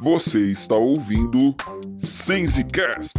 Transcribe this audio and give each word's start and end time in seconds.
Você 0.00 0.52
está 0.52 0.76
ouvindo 0.76 1.54
SenseCast. 1.98 3.12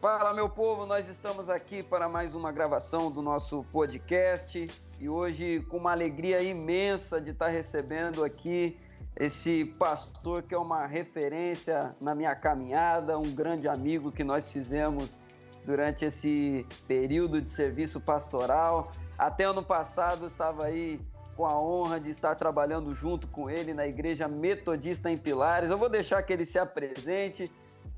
Fala, 0.00 0.34
meu 0.34 0.50
povo, 0.50 0.84
nós 0.84 1.08
estamos 1.08 1.48
aqui 1.48 1.82
para 1.82 2.06
mais 2.06 2.34
uma 2.34 2.52
gravação 2.52 3.10
do 3.10 3.22
nosso 3.22 3.64
podcast 3.72 4.68
e 5.00 5.08
hoje 5.08 5.64
com 5.70 5.78
uma 5.78 5.92
alegria 5.92 6.42
imensa 6.42 7.18
de 7.18 7.30
estar 7.30 7.48
recebendo 7.48 8.22
aqui 8.22 8.78
esse 9.16 9.64
pastor 9.64 10.42
que 10.42 10.54
é 10.54 10.58
uma 10.58 10.86
referência 10.86 11.94
na 12.00 12.14
minha 12.14 12.34
caminhada, 12.34 13.18
um 13.18 13.34
grande 13.34 13.68
amigo 13.68 14.10
que 14.10 14.24
nós 14.24 14.50
fizemos 14.50 15.20
durante 15.64 16.04
esse 16.04 16.66
período 16.86 17.40
de 17.40 17.50
serviço 17.50 18.00
pastoral. 18.00 18.90
Até 19.16 19.44
ano 19.44 19.62
passado 19.62 20.26
estava 20.26 20.66
aí 20.66 21.00
com 21.36 21.46
a 21.46 21.58
honra 21.58 21.98
de 21.98 22.10
estar 22.10 22.34
trabalhando 22.34 22.94
junto 22.94 23.26
com 23.28 23.48
ele 23.48 23.72
na 23.72 23.86
Igreja 23.86 24.28
Metodista 24.28 25.10
em 25.10 25.18
Pilares. 25.18 25.70
Eu 25.70 25.78
vou 25.78 25.88
deixar 25.88 26.22
que 26.22 26.32
ele 26.32 26.44
se 26.44 26.58
apresente 26.58 27.50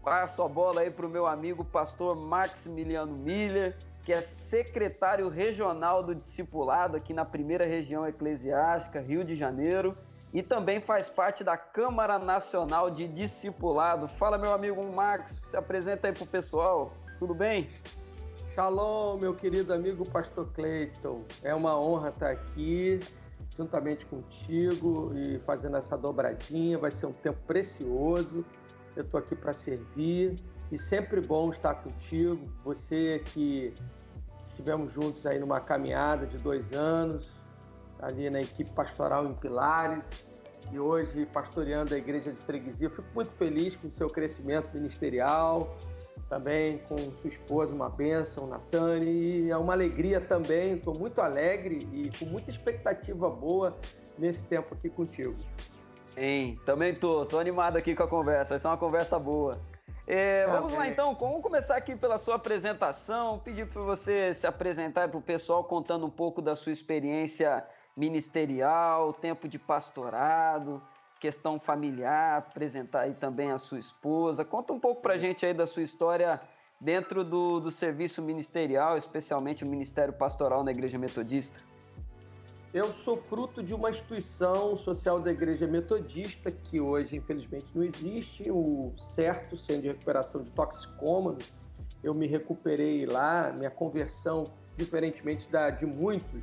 Passo 0.06 0.40
a 0.40 0.48
bola 0.48 0.82
aí 0.82 0.90
para 0.92 1.04
o 1.04 1.10
meu 1.10 1.26
amigo 1.26 1.64
pastor 1.64 2.14
Maximiliano 2.14 3.12
Miller, 3.12 3.76
que 4.04 4.12
é 4.12 4.20
secretário 4.20 5.28
regional 5.28 6.00
do 6.00 6.14
discipulado 6.14 6.96
aqui 6.96 7.12
na 7.12 7.24
primeira 7.24 7.66
região 7.66 8.06
eclesiástica, 8.06 9.00
Rio 9.00 9.24
de 9.24 9.34
Janeiro, 9.34 9.98
e 10.36 10.42
também 10.42 10.82
faz 10.82 11.08
parte 11.08 11.42
da 11.42 11.56
Câmara 11.56 12.18
Nacional 12.18 12.90
de 12.90 13.08
Discipulado. 13.08 14.06
Fala, 14.06 14.36
meu 14.36 14.52
amigo 14.52 14.86
Max, 14.92 15.40
se 15.46 15.56
apresenta 15.56 16.08
aí 16.08 16.12
para 16.12 16.24
o 16.24 16.26
pessoal, 16.26 16.92
tudo 17.18 17.34
bem? 17.34 17.70
Shalom, 18.54 19.16
meu 19.16 19.34
querido 19.34 19.72
amigo 19.72 20.06
pastor 20.06 20.46
Cleiton. 20.52 21.24
É 21.42 21.54
uma 21.54 21.80
honra 21.80 22.10
estar 22.10 22.30
aqui 22.32 23.00
juntamente 23.56 24.04
contigo 24.04 25.10
e 25.16 25.38
fazendo 25.38 25.78
essa 25.78 25.96
dobradinha. 25.96 26.76
Vai 26.76 26.90
ser 26.90 27.06
um 27.06 27.14
tempo 27.14 27.38
precioso 27.46 28.44
eu 28.94 29.04
estou 29.04 29.18
aqui 29.18 29.34
para 29.34 29.54
servir 29.54 30.36
e 30.70 30.78
sempre 30.78 31.18
bom 31.18 31.50
estar 31.50 31.76
contigo. 31.76 32.46
Você 32.62 33.22
que 33.24 33.72
estivemos 34.44 34.92
juntos 34.92 35.24
aí 35.24 35.38
numa 35.38 35.60
caminhada 35.60 36.26
de 36.26 36.36
dois 36.36 36.74
anos, 36.74 37.30
ali 38.00 38.28
na 38.30 38.40
equipe 38.40 38.70
pastoral 38.70 39.26
em 39.26 39.34
Pilares 39.34 40.28
e 40.72 40.78
hoje 40.78 41.26
pastoreando 41.26 41.94
a 41.94 41.98
igreja 41.98 42.32
de 42.32 42.40
freguesia. 42.44 42.90
fico 42.90 43.08
muito 43.14 43.32
feliz 43.34 43.76
com 43.76 43.88
o 43.88 43.90
seu 43.90 44.08
crescimento 44.08 44.74
ministerial, 44.74 45.76
também 46.28 46.78
com 46.88 46.98
sua 46.98 47.28
esposa, 47.28 47.72
uma 47.72 47.88
bênção, 47.88 48.46
Natane, 48.46 49.44
e 49.44 49.50
é 49.50 49.56
uma 49.56 49.72
alegria 49.72 50.20
também, 50.20 50.74
estou 50.74 50.98
muito 50.98 51.20
alegre 51.20 51.88
e 51.92 52.10
com 52.18 52.24
muita 52.24 52.50
expectativa 52.50 53.30
boa 53.30 53.76
nesse 54.18 54.44
tempo 54.44 54.74
aqui 54.74 54.88
contigo. 54.88 55.36
Sim, 56.14 56.58
também 56.64 56.94
tô, 56.94 57.26
tô 57.26 57.38
animado 57.38 57.76
aqui 57.76 57.94
com 57.94 58.02
a 58.02 58.08
conversa, 58.08 58.50
vai 58.50 58.58
ser 58.58 58.66
uma 58.68 58.76
conversa 58.76 59.18
boa. 59.18 59.60
É, 60.06 60.46
vamos 60.46 60.72
lá 60.72 60.86
então, 60.86 61.14
vamos 61.14 61.42
começar 61.42 61.76
aqui 61.76 61.96
pela 61.96 62.16
sua 62.16 62.36
apresentação, 62.36 63.40
pedir 63.40 63.66
para 63.66 63.82
você 63.82 64.32
se 64.32 64.46
apresentar 64.46 65.08
para 65.08 65.18
o 65.18 65.22
pessoal 65.22 65.64
contando 65.64 66.06
um 66.06 66.10
pouco 66.10 66.40
da 66.40 66.54
sua 66.54 66.72
experiência 66.72 67.64
ministerial, 67.96 69.12
tempo 69.12 69.48
de 69.48 69.58
pastorado, 69.58 70.82
questão 71.18 71.58
familiar, 71.58 72.38
apresentar 72.38 73.02
aí 73.02 73.14
também 73.14 73.50
a 73.50 73.58
sua 73.58 73.78
esposa. 73.78 74.44
Conta 74.44 74.72
um 74.72 74.78
pouco 74.78 75.00
para 75.00 75.14
a 75.14 75.18
gente 75.18 75.46
aí 75.46 75.54
da 75.54 75.66
sua 75.66 75.82
história 75.82 76.40
dentro 76.80 77.24
do, 77.24 77.58
do 77.58 77.70
serviço 77.70 78.20
ministerial, 78.22 78.98
especialmente 78.98 79.64
o 79.64 79.68
Ministério 79.68 80.12
Pastoral 80.12 80.62
na 80.62 80.70
Igreja 80.70 80.98
Metodista. 80.98 81.58
Eu 82.74 82.92
sou 82.92 83.16
fruto 83.16 83.62
de 83.62 83.72
uma 83.72 83.88
instituição 83.88 84.76
social 84.76 85.18
da 85.18 85.32
Igreja 85.32 85.66
Metodista, 85.66 86.50
que 86.50 86.78
hoje, 86.78 87.16
infelizmente, 87.16 87.66
não 87.74 87.82
existe, 87.82 88.50
o 88.50 88.92
certo 88.98 89.56
Centro 89.56 89.82
de 89.82 89.88
Recuperação 89.88 90.42
de 90.42 90.50
Toxicômanos. 90.50 91.50
Eu 92.04 92.12
me 92.12 92.26
recuperei 92.26 93.06
lá, 93.06 93.50
minha 93.56 93.70
conversão, 93.70 94.44
diferentemente 94.76 95.48
da 95.50 95.70
de 95.70 95.86
muitos, 95.86 96.42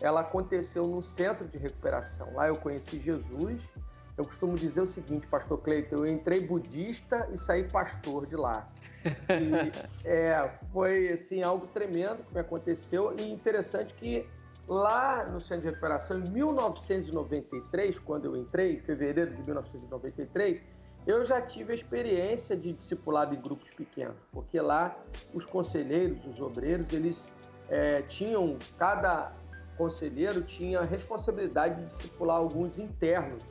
ela 0.00 0.20
aconteceu 0.20 0.86
no 0.86 1.02
centro 1.02 1.46
de 1.46 1.58
recuperação. 1.58 2.32
Lá 2.34 2.48
eu 2.48 2.56
conheci 2.56 2.98
Jesus. 2.98 3.68
Eu 4.16 4.24
costumo 4.24 4.56
dizer 4.56 4.80
o 4.80 4.86
seguinte, 4.86 5.26
pastor 5.26 5.58
Cleiton, 5.58 5.96
eu 5.96 6.06
entrei 6.06 6.40
budista 6.40 7.28
e 7.32 7.36
saí 7.36 7.64
pastor 7.64 8.26
de 8.26 8.36
lá. 8.36 8.68
E, 9.04 9.72
é, 10.06 10.50
foi 10.72 11.08
assim 11.12 11.42
algo 11.42 11.66
tremendo 11.68 12.24
que 12.24 12.34
me 12.34 12.40
aconteceu 12.40 13.14
e 13.16 13.30
interessante 13.30 13.94
que 13.94 14.26
Lá 14.68 15.24
no 15.24 15.40
Centro 15.40 15.62
de 15.62 15.68
Recuperação, 15.68 16.20
em 16.20 16.28
1993, 16.28 17.98
quando 18.00 18.26
eu 18.26 18.36
entrei, 18.36 18.74
em 18.74 18.80
fevereiro 18.80 19.34
de 19.34 19.42
1993, 19.42 20.62
eu 21.06 21.24
já 21.24 21.40
tive 21.40 21.72
a 21.72 21.74
experiência 21.74 22.54
de 22.54 22.74
discipulado 22.74 23.34
em 23.34 23.40
grupos 23.40 23.70
pequenos, 23.70 24.16
porque 24.30 24.60
lá 24.60 24.94
os 25.32 25.46
conselheiros, 25.46 26.22
os 26.26 26.38
obreiros, 26.38 26.92
eles 26.92 27.24
é, 27.70 28.02
tinham, 28.02 28.58
cada 28.76 29.32
conselheiro 29.78 30.42
tinha 30.42 30.80
a 30.80 30.84
responsabilidade 30.84 31.82
de 31.82 31.90
discipular 31.92 32.36
alguns 32.36 32.78
internos, 32.78 33.42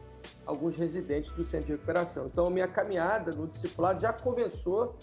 alguns 0.45 0.75
residentes 0.75 1.31
do 1.31 1.43
centro 1.45 1.67
de 1.67 1.71
recuperação. 1.71 2.27
Então, 2.27 2.49
minha 2.49 2.67
caminhada 2.67 3.31
no 3.31 3.47
discipulado 3.47 4.01
já 4.01 4.11
começou 4.11 4.95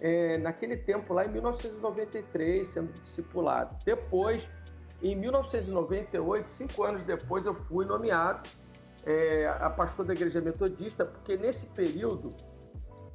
é, 0.00 0.36
naquele 0.38 0.76
tempo 0.76 1.14
lá 1.14 1.24
em 1.24 1.30
1993, 1.30 2.68
sendo 2.68 2.92
discipulado. 3.00 3.76
Depois, 3.84 4.48
em 5.02 5.16
1998, 5.16 6.48
cinco 6.48 6.84
anos 6.84 7.02
depois, 7.02 7.46
eu 7.46 7.54
fui 7.54 7.86
nomeado 7.86 8.48
é, 9.04 9.46
a 9.60 9.70
pastor 9.70 10.04
da 10.04 10.12
Igreja 10.12 10.40
Metodista, 10.40 11.04
porque 11.04 11.36
nesse 11.36 11.66
período 11.66 12.34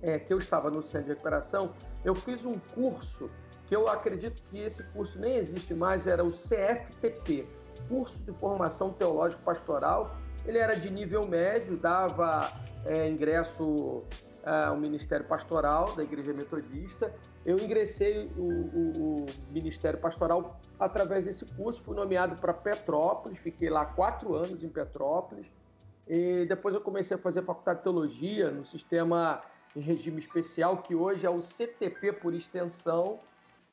é, 0.02 0.18
que 0.18 0.34
eu 0.34 0.40
estava 0.40 0.72
no 0.72 0.82
centro 0.82 1.08
de 1.08 1.10
recuperação, 1.10 1.74
eu 2.04 2.16
fiz 2.16 2.46
um 2.46 2.58
curso 2.74 3.30
que 3.72 3.76
eu 3.78 3.88
acredito 3.88 4.44
que 4.50 4.60
esse 4.60 4.84
curso 4.92 5.18
nem 5.18 5.38
existe 5.38 5.74
mais, 5.74 6.06
era 6.06 6.22
o 6.22 6.30
CFTP, 6.30 7.48
Curso 7.88 8.22
de 8.24 8.34
Formação 8.34 8.92
Teológico 8.92 9.42
Pastoral. 9.44 10.14
Ele 10.46 10.58
era 10.58 10.76
de 10.76 10.90
nível 10.90 11.26
médio, 11.26 11.78
dava 11.78 12.52
é, 12.84 13.08
ingresso 13.08 13.64
uh, 13.64 14.74
o 14.74 14.78
Ministério 14.78 15.26
Pastoral 15.26 15.96
da 15.96 16.04
Igreja 16.04 16.34
Metodista. 16.34 17.16
Eu 17.46 17.58
ingressei 17.58 18.30
o, 18.36 18.42
o, 18.42 19.22
o 19.22 19.26
Ministério 19.50 20.02
Pastoral 20.02 20.60
através 20.78 21.24
desse 21.24 21.46
curso, 21.46 21.82
fui 21.82 21.96
nomeado 21.96 22.36
para 22.42 22.54
Petrópolis, 22.54 23.40
fiquei 23.40 23.70
lá 23.70 23.86
quatro 23.86 24.36
anos 24.36 24.66
em 24.66 24.70
Petrópolis. 24.70 25.50
E 26.06 26.46
depois 26.46 26.76
eu 26.76 26.82
comecei 26.82 27.16
a 27.16 27.18
fazer 27.18 27.42
faculdade 27.44 27.78
de 27.78 27.84
teologia 27.84 28.52
no 28.52 28.66
sistema 28.66 29.42
em 29.74 29.80
regime 29.80 30.20
especial, 30.20 30.80
que 30.80 30.94
hoje 30.94 31.26
é 31.26 31.30
o 31.30 31.42
CTP 31.42 32.12
por 32.12 32.34
extensão. 32.34 33.22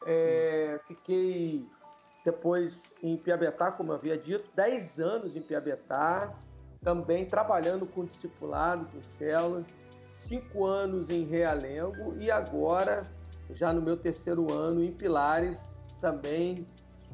É, 0.07 0.81
fiquei 0.87 1.67
depois 2.25 2.85
em 3.03 3.17
Piabetá, 3.17 3.73
como 3.73 3.93
havia 3.93 4.17
dito, 4.17 4.51
10 4.55 5.01
anos 5.01 5.37
em 5.37 5.43
Piabetá, 5.43 6.35
também 6.83 7.25
trabalhando 7.25 7.87
com 7.87 8.05
discipulado, 8.05 8.87
com 8.87 9.03
células 9.03 9.67
cinco 10.09 10.65
anos 10.65 11.11
em 11.11 11.25
Realengo 11.25 12.17
e 12.19 12.31
agora, 12.31 13.03
já 13.51 13.73
no 13.73 13.81
meu 13.81 13.97
terceiro 13.97 14.53
ano, 14.53 14.83
em 14.83 14.91
Pilares, 14.91 15.69
também 16.01 16.67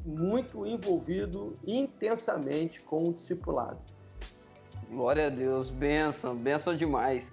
muito 0.05 0.65
envolvido 0.65 1.57
intensamente 1.65 2.81
com 2.81 3.03
o 3.03 3.13
discipulado. 3.13 3.79
Glória 4.89 5.27
a 5.27 5.29
Deus, 5.29 5.69
benção, 5.69 6.35
benção 6.35 6.75
demais. 6.75 7.27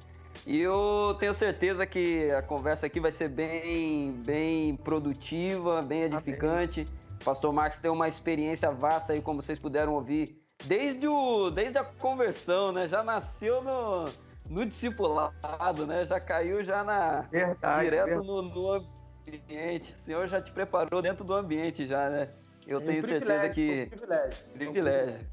E 0.46 0.60
eu 0.60 1.16
tenho 1.18 1.32
certeza 1.32 1.86
que 1.86 2.30
a 2.30 2.42
conversa 2.42 2.86
aqui 2.86 2.98
vai 2.98 3.12
ser 3.12 3.28
bem, 3.28 4.12
bem 4.24 4.76
produtiva, 4.76 5.80
bem 5.82 6.02
edificante. 6.02 6.80
Amém. 6.80 7.02
Pastor 7.24 7.52
Marcos 7.52 7.78
tem 7.78 7.90
uma 7.90 8.08
experiência 8.08 8.70
vasta 8.70 9.12
aí, 9.12 9.22
como 9.22 9.40
vocês 9.40 9.58
puderam 9.58 9.94
ouvir, 9.94 10.36
desde, 10.64 11.06
o, 11.06 11.50
desde 11.50 11.78
a 11.78 11.84
conversão, 11.84 12.72
né? 12.72 12.88
Já 12.88 13.04
nasceu 13.04 13.62
no, 13.62 14.06
no 14.48 14.66
discipulado, 14.66 15.86
né? 15.86 16.04
Já 16.04 16.18
caiu 16.18 16.64
já 16.64 16.82
na 16.82 17.22
verdade, 17.30 17.84
direto 17.84 18.06
verdade. 18.06 18.26
No, 18.26 18.42
no, 18.42 18.72
ambiente. 19.28 19.94
O 20.02 20.04
Senhor 20.04 20.26
já 20.26 20.40
te 20.40 20.50
preparou 20.50 21.00
dentro 21.00 21.24
do 21.24 21.34
ambiente 21.34 21.86
já, 21.86 22.10
né? 22.10 22.28
Eu 22.66 22.80
é 22.80 22.84
tenho 22.84 23.06
certeza 23.06 23.48
que 23.50 23.86
privilégio. 23.86 24.44
privilégio. 24.54 25.26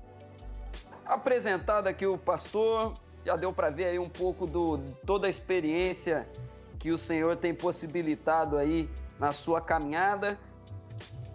Apresentado 1.05 1.87
aqui 1.87 2.05
o 2.05 2.17
pastor, 2.17 2.93
já 3.25 3.35
deu 3.35 3.51
para 3.51 3.69
ver 3.69 3.85
aí 3.85 3.99
um 3.99 4.09
pouco 4.09 4.45
do 4.45 4.79
toda 5.05 5.27
a 5.27 5.29
experiência 5.29 6.27
que 6.77 6.91
o 6.91 6.97
Senhor 6.97 7.35
tem 7.35 7.53
possibilitado 7.53 8.57
aí 8.57 8.89
na 9.19 9.33
sua 9.33 9.59
caminhada. 9.59 10.39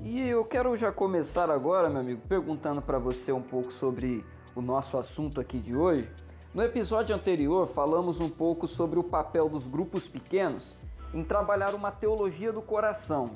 E 0.00 0.28
eu 0.28 0.44
quero 0.44 0.76
já 0.76 0.90
começar 0.90 1.50
agora, 1.50 1.88
meu 1.88 2.00
amigo, 2.00 2.22
perguntando 2.28 2.80
para 2.80 2.98
você 2.98 3.32
um 3.32 3.42
pouco 3.42 3.72
sobre 3.72 4.24
o 4.54 4.60
nosso 4.60 4.96
assunto 4.96 5.40
aqui 5.40 5.58
de 5.58 5.76
hoje. 5.76 6.08
No 6.52 6.62
episódio 6.62 7.14
anterior, 7.14 7.66
falamos 7.66 8.20
um 8.20 8.28
pouco 8.28 8.66
sobre 8.68 8.98
o 8.98 9.02
papel 9.02 9.48
dos 9.48 9.66
grupos 9.66 10.06
pequenos 10.06 10.76
em 11.12 11.22
trabalhar 11.22 11.74
uma 11.74 11.90
teologia 11.90 12.52
do 12.52 12.60
coração. 12.60 13.30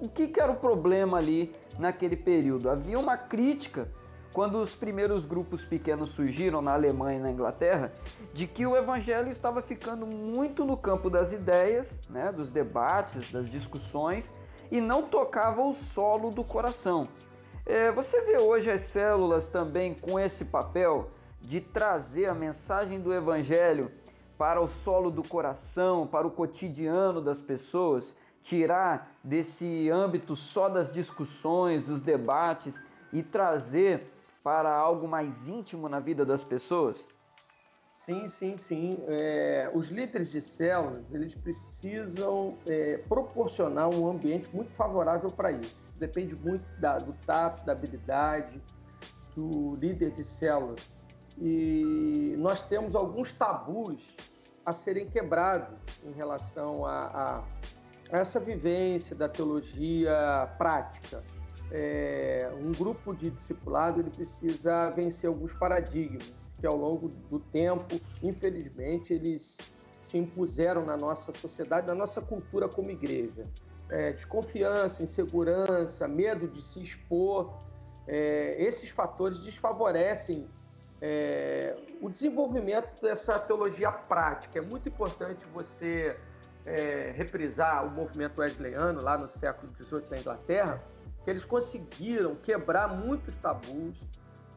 O 0.00 0.08
que, 0.08 0.28
que 0.28 0.40
era 0.40 0.52
o 0.52 0.56
problema 0.56 1.18
ali 1.18 1.52
naquele 1.78 2.16
período? 2.16 2.70
Havia 2.70 2.98
uma 2.98 3.16
crítica 3.16 3.86
quando 4.38 4.60
os 4.60 4.72
primeiros 4.72 5.26
grupos 5.26 5.64
pequenos 5.64 6.10
surgiram 6.10 6.62
na 6.62 6.72
Alemanha 6.72 7.18
e 7.18 7.22
na 7.22 7.28
Inglaterra, 7.28 7.92
de 8.32 8.46
que 8.46 8.64
o 8.64 8.76
evangelho 8.76 9.28
estava 9.28 9.60
ficando 9.60 10.06
muito 10.06 10.64
no 10.64 10.76
campo 10.76 11.10
das 11.10 11.32
ideias, 11.32 12.02
né, 12.08 12.30
dos 12.30 12.52
debates, 12.52 13.32
das 13.32 13.50
discussões, 13.50 14.32
e 14.70 14.80
não 14.80 15.02
tocava 15.02 15.60
o 15.60 15.72
solo 15.72 16.30
do 16.30 16.44
coração. 16.44 17.08
É, 17.66 17.90
você 17.90 18.20
vê 18.20 18.38
hoje 18.38 18.70
as 18.70 18.82
células 18.82 19.48
também 19.48 19.92
com 19.92 20.20
esse 20.20 20.44
papel 20.44 21.10
de 21.42 21.60
trazer 21.60 22.26
a 22.26 22.34
mensagem 22.34 23.00
do 23.00 23.12
evangelho 23.12 23.90
para 24.38 24.60
o 24.60 24.68
solo 24.68 25.10
do 25.10 25.28
coração, 25.28 26.06
para 26.06 26.28
o 26.28 26.30
cotidiano 26.30 27.20
das 27.20 27.40
pessoas, 27.40 28.14
tirar 28.40 29.18
desse 29.24 29.90
âmbito 29.90 30.36
só 30.36 30.68
das 30.68 30.92
discussões, 30.92 31.82
dos 31.82 32.04
debates 32.04 32.84
e 33.12 33.20
trazer 33.20 34.12
para 34.48 34.74
algo 34.74 35.06
mais 35.06 35.46
íntimo 35.46 35.90
na 35.90 36.00
vida 36.00 36.24
das 36.24 36.42
pessoas? 36.42 37.06
Sim, 37.90 38.26
sim, 38.28 38.56
sim. 38.56 38.98
É, 39.06 39.70
os 39.74 39.88
líderes 39.88 40.30
de 40.30 40.40
células 40.40 41.04
eles 41.12 41.34
precisam 41.34 42.56
é, 42.66 42.96
proporcionar 43.06 43.90
um 43.90 44.08
ambiente 44.08 44.48
muito 44.56 44.72
favorável 44.72 45.30
para 45.30 45.52
isso. 45.52 45.76
Depende 45.98 46.34
muito 46.34 46.64
da, 46.80 46.96
do 46.96 47.12
tato, 47.26 47.62
da 47.66 47.72
habilidade 47.72 48.58
do 49.36 49.76
líder 49.76 50.12
de 50.12 50.24
células 50.24 50.88
e 51.36 52.34
nós 52.38 52.62
temos 52.62 52.96
alguns 52.96 53.30
tabus 53.32 54.16
a 54.64 54.72
serem 54.72 55.04
quebrados 55.10 55.76
em 56.06 56.12
relação 56.12 56.86
a, 56.86 57.44
a 58.10 58.18
essa 58.18 58.40
vivência 58.40 59.14
da 59.14 59.28
teologia 59.28 60.50
prática. 60.56 61.22
É, 61.70 62.50
um 62.58 62.72
grupo 62.72 63.14
de 63.14 63.30
discipulado 63.30 64.00
ele 64.00 64.10
precisa 64.10 64.90
vencer 64.90 65.28
alguns 65.28 65.52
paradigmas 65.54 66.32
que 66.58 66.66
ao 66.66 66.76
longo 66.76 67.08
do 67.30 67.38
tempo, 67.38 68.00
infelizmente, 68.22 69.12
eles 69.14 69.58
se 70.00 70.18
impuseram 70.18 70.84
na 70.84 70.96
nossa 70.96 71.32
sociedade, 71.32 71.86
na 71.86 71.94
nossa 71.94 72.20
cultura 72.20 72.68
como 72.68 72.90
igreja. 72.90 73.46
É, 73.90 74.12
desconfiança, 74.12 75.02
insegurança, 75.02 76.08
medo 76.08 76.48
de 76.48 76.60
se 76.60 76.80
expor, 76.80 77.52
é, 78.06 78.56
esses 78.58 78.90
fatores 78.90 79.40
desfavorecem 79.40 80.48
é, 81.00 81.76
o 82.00 82.08
desenvolvimento 82.08 83.00
dessa 83.00 83.38
teologia 83.38 83.90
prática. 83.92 84.58
É 84.58 84.62
muito 84.62 84.88
importante 84.88 85.46
você 85.52 86.16
é, 86.66 87.12
reprisar 87.16 87.86
o 87.86 87.90
movimento 87.90 88.40
wesleyano 88.40 89.02
lá 89.02 89.16
no 89.16 89.28
século 89.28 89.72
XVIII 89.76 90.04
na 90.10 90.18
Inglaterra, 90.18 90.82
que 91.28 91.32
eles 91.32 91.44
conseguiram 91.44 92.36
quebrar 92.36 92.88
muitos 92.88 93.36
tabus 93.36 94.02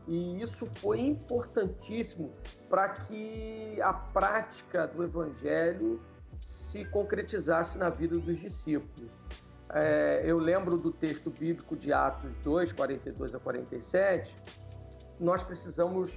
e 0.07 0.41
isso 0.41 0.65
foi 0.65 1.01
importantíssimo 1.01 2.31
para 2.69 2.88
que 2.88 3.77
a 3.81 3.91
prática 3.91 4.88
do 4.88 5.03
evangelho 5.03 6.01
se 6.39 6.85
concretizasse 6.85 7.77
na 7.77 7.89
vida 7.89 8.18
dos 8.18 8.39
discípulos. 8.39 9.12
É, 9.73 10.21
eu 10.23 10.38
lembro 10.38 10.77
do 10.77 10.94
texto 10.94 11.29
bíblico 11.29 11.75
de 11.75 11.91
Atos 11.91 12.33
2, 12.35 12.71
42 12.71 13.35
a 13.35 13.39
47, 13.39 14.33
nós 15.19 15.44
precisamos 15.44 16.15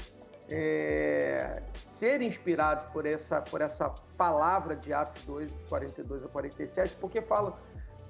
é, 0.49 1.65
ser 1.91 2.23
inspirados 2.23 2.87
por 2.87 3.07
essa, 3.07 3.43
por 3.43 3.61
essa 3.61 3.89
palavra 4.17 4.77
de 4.77 4.93
Atos 4.93 5.25
2, 5.25 5.51
42 5.69 6.25
a 6.25 6.29
47, 6.29 6.95
porque 7.01 7.21
fala 7.21 7.59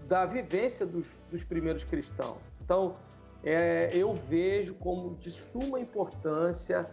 da 0.06 0.26
vivência 0.26 0.84
dos, 0.84 1.18
dos 1.30 1.42
primeiros 1.44 1.84
cristãos. 1.84 2.38
Então, 2.62 2.96
é, 3.42 3.90
eu 3.92 4.14
vejo 4.14 4.74
como 4.74 5.16
de 5.16 5.30
suma 5.30 5.78
importância 5.78 6.88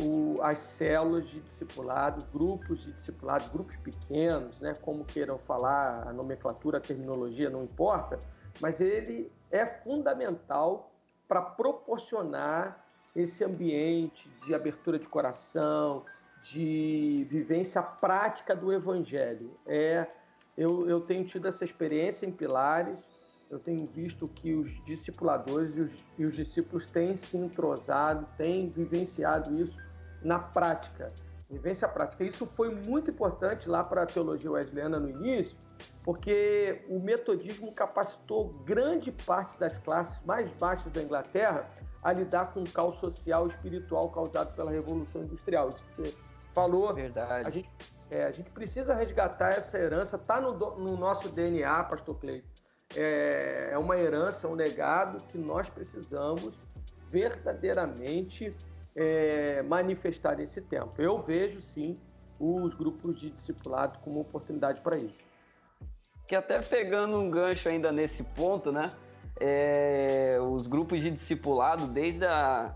o, 0.00 0.36
as 0.42 0.58
células 0.58 1.28
de 1.28 1.40
discipulados, 1.40 2.24
grupos 2.32 2.82
de 2.82 2.92
discipulados, 2.92 3.48
grupos 3.48 3.76
pequenos, 3.76 4.58
né, 4.60 4.74
como 4.82 5.04
queiram 5.04 5.38
falar, 5.38 6.06
a 6.06 6.12
nomenclatura, 6.12 6.78
a 6.78 6.80
terminologia, 6.80 7.48
não 7.48 7.64
importa, 7.64 8.20
mas 8.60 8.80
ele 8.80 9.32
é 9.50 9.64
fundamental 9.64 10.92
para 11.26 11.42
proporcionar 11.42 12.84
esse 13.14 13.42
ambiente 13.42 14.28
de 14.44 14.54
abertura 14.54 14.98
de 14.98 15.08
coração, 15.08 16.04
de 16.42 17.26
vivência 17.28 17.82
prática 17.82 18.54
do 18.54 18.72
Evangelho. 18.72 19.58
É, 19.66 20.06
eu, 20.56 20.88
eu 20.88 21.00
tenho 21.00 21.24
tido 21.24 21.46
essa 21.46 21.64
experiência 21.64 22.26
em 22.26 22.32
Pilares, 22.32 23.08
eu 23.50 23.58
tenho 23.58 23.86
visto 23.86 24.26
que 24.26 24.54
os 24.54 24.84
discipuladores 24.84 25.76
e 25.76 25.80
os, 25.80 25.92
e 26.18 26.24
os 26.24 26.34
discípulos 26.34 26.86
têm 26.86 27.16
se 27.16 27.36
entrosado, 27.36 28.26
têm 28.36 28.68
vivenciado 28.68 29.54
isso 29.54 29.76
na 30.22 30.38
prática. 30.38 31.12
Vivência 31.48 31.86
prática. 31.88 32.24
Isso 32.24 32.44
foi 32.56 32.74
muito 32.74 33.10
importante 33.10 33.68
lá 33.68 33.84
para 33.84 34.02
a 34.02 34.06
teologia 34.06 34.50
wesleyana 34.50 34.98
no 34.98 35.08
início, 35.08 35.56
porque 36.02 36.84
o 36.88 36.98
metodismo 36.98 37.70
capacitou 37.70 38.48
grande 38.64 39.12
parte 39.12 39.56
das 39.56 39.78
classes 39.78 40.20
mais 40.24 40.50
baixas 40.52 40.92
da 40.92 41.00
Inglaterra 41.00 41.70
a 42.02 42.12
lidar 42.12 42.52
com 42.52 42.62
o 42.62 42.70
caos 42.70 42.98
social 42.98 43.46
e 43.46 43.50
espiritual 43.50 44.10
causado 44.10 44.56
pela 44.56 44.72
Revolução 44.72 45.22
Industrial. 45.22 45.68
Isso 45.68 45.84
que 45.84 45.92
você 45.92 46.14
falou. 46.52 46.92
Verdade. 46.92 47.46
A 47.46 47.50
gente, 47.50 47.70
é, 48.10 48.24
a 48.24 48.30
gente 48.30 48.50
precisa 48.50 48.94
resgatar 48.94 49.52
essa 49.52 49.78
herança, 49.78 50.16
está 50.16 50.40
no, 50.40 50.52
no, 50.52 50.96
nosso 50.96 51.28
DNA, 51.28 51.84
Pastor 51.84 52.18
Cleito. 52.18 52.48
É, 52.94 53.70
é 53.72 53.78
uma 53.78 53.96
herança, 53.96 54.46
um 54.46 54.54
legado 54.54 55.22
que 55.28 55.36
nós 55.38 55.68
precisamos 55.68 56.60
verdadeiramente 57.10 58.54
é, 58.94 59.62
manifestar 59.62 60.36
nesse 60.36 60.60
tempo. 60.60 61.00
Eu 61.00 61.20
vejo, 61.20 61.60
sim, 61.60 61.98
os 62.38 62.74
grupos 62.74 63.18
de 63.18 63.30
discipulado 63.30 63.98
como 64.00 64.20
oportunidade 64.20 64.80
para 64.80 64.96
isso. 64.98 65.18
Que 66.28 66.36
até 66.36 66.60
pegando 66.60 67.18
um 67.18 67.30
gancho 67.30 67.68
ainda 67.68 67.90
nesse 67.90 68.22
ponto, 68.22 68.70
né? 68.70 68.92
é, 69.40 70.38
os 70.40 70.66
grupos 70.66 71.02
de 71.02 71.10
discipulado 71.10 71.86
desde 71.86 72.24
a, 72.24 72.74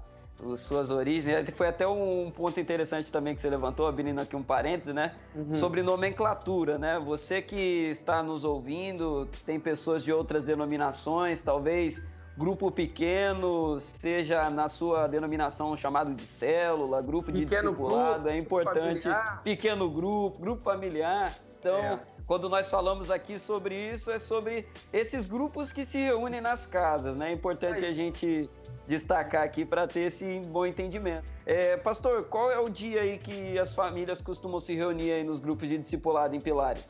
suas 0.56 0.90
origens. 0.90 1.50
Foi 1.50 1.68
até 1.68 1.86
um 1.86 2.30
ponto 2.30 2.58
interessante 2.58 3.10
também 3.10 3.34
que 3.34 3.40
você 3.40 3.50
levantou, 3.50 3.86
abrindo 3.86 4.20
aqui 4.20 4.36
um 4.36 4.42
parêntese, 4.42 4.92
né? 4.92 5.14
Uhum. 5.34 5.54
Sobre 5.54 5.82
nomenclatura, 5.82 6.78
né? 6.78 6.98
Você 6.98 7.42
que 7.42 7.90
está 7.90 8.22
nos 8.22 8.44
ouvindo, 8.44 9.28
tem 9.44 9.58
pessoas 9.58 10.02
de 10.02 10.12
outras 10.12 10.44
denominações, 10.44 11.42
talvez 11.42 12.02
grupo 12.36 12.70
pequeno 12.70 13.80
seja 13.80 14.48
na 14.48 14.68
sua 14.68 15.06
denominação 15.06 15.76
chamado 15.76 16.14
de 16.14 16.24
célula, 16.24 17.02
grupo 17.02 17.30
de 17.30 17.40
pequeno 17.40 17.72
discipulado, 17.72 18.14
grupo, 18.14 18.28
é 18.28 18.38
importante. 18.38 19.02
Familiar. 19.02 19.42
Pequeno 19.42 19.90
grupo, 19.90 20.38
grupo 20.40 20.62
familiar. 20.62 21.34
Então, 21.58 21.76
é 21.76 22.00
quando 22.30 22.48
nós 22.48 22.68
falamos 22.68 23.10
aqui 23.10 23.40
sobre 23.40 23.92
isso, 23.92 24.08
é 24.08 24.16
sobre 24.16 24.64
esses 24.92 25.26
grupos 25.26 25.72
que 25.72 25.84
se 25.84 25.98
reúnem 25.98 26.40
nas 26.40 26.64
casas, 26.64 27.16
né? 27.16 27.30
É 27.30 27.32
importante 27.32 27.84
a 27.84 27.92
gente 27.92 28.48
destacar 28.86 29.42
aqui 29.42 29.64
para 29.64 29.88
ter 29.88 30.02
esse 30.02 30.38
bom 30.46 30.64
entendimento. 30.64 31.24
É, 31.44 31.76
pastor, 31.76 32.26
qual 32.26 32.48
é 32.48 32.56
o 32.60 32.68
dia 32.68 33.00
aí 33.00 33.18
que 33.18 33.58
as 33.58 33.74
famílias 33.74 34.22
costumam 34.22 34.60
se 34.60 34.76
reunir 34.76 35.10
aí 35.10 35.24
nos 35.24 35.40
grupos 35.40 35.68
de 35.68 35.76
discipulado 35.76 36.36
em 36.36 36.40
Pilares? 36.40 36.86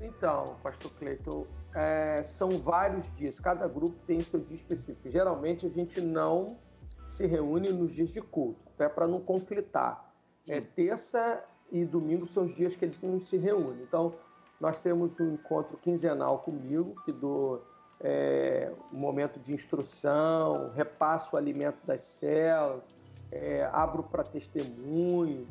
Então, 0.00 0.56
pastor 0.62 0.90
Cleiton, 0.92 1.46
é, 1.74 2.22
são 2.22 2.52
vários 2.52 3.14
dias, 3.16 3.38
cada 3.38 3.68
grupo 3.68 3.98
tem 4.06 4.22
seu 4.22 4.40
dia 4.40 4.56
específico. 4.56 5.10
Geralmente 5.10 5.66
a 5.66 5.68
gente 5.68 6.00
não 6.00 6.56
se 7.04 7.26
reúne 7.26 7.70
nos 7.70 7.92
dias 7.92 8.14
de 8.14 8.22
culto, 8.22 8.62
até 8.74 8.88
para 8.88 9.06
não 9.06 9.20
conflitar. 9.20 10.10
É, 10.48 10.58
terça 10.62 11.44
e 11.70 11.84
domingo 11.84 12.26
são 12.26 12.44
os 12.44 12.54
dias 12.54 12.74
que 12.74 12.86
eles 12.86 13.02
não 13.02 13.20
se 13.20 13.36
reúnem. 13.36 13.82
Então, 13.82 14.14
nós 14.60 14.80
temos 14.80 15.18
um 15.20 15.34
encontro 15.34 15.76
quinzenal 15.78 16.38
comigo, 16.38 16.94
que 17.04 17.12
dou 17.12 17.64
é, 18.00 18.70
um 18.92 18.96
momento 18.96 19.40
de 19.40 19.52
instrução, 19.52 20.70
repasso 20.74 21.34
o 21.34 21.38
alimento 21.38 21.78
das 21.86 22.02
células, 22.02 22.82
é, 23.30 23.68
abro 23.72 24.02
para 24.02 24.22
testemunho. 24.22 25.46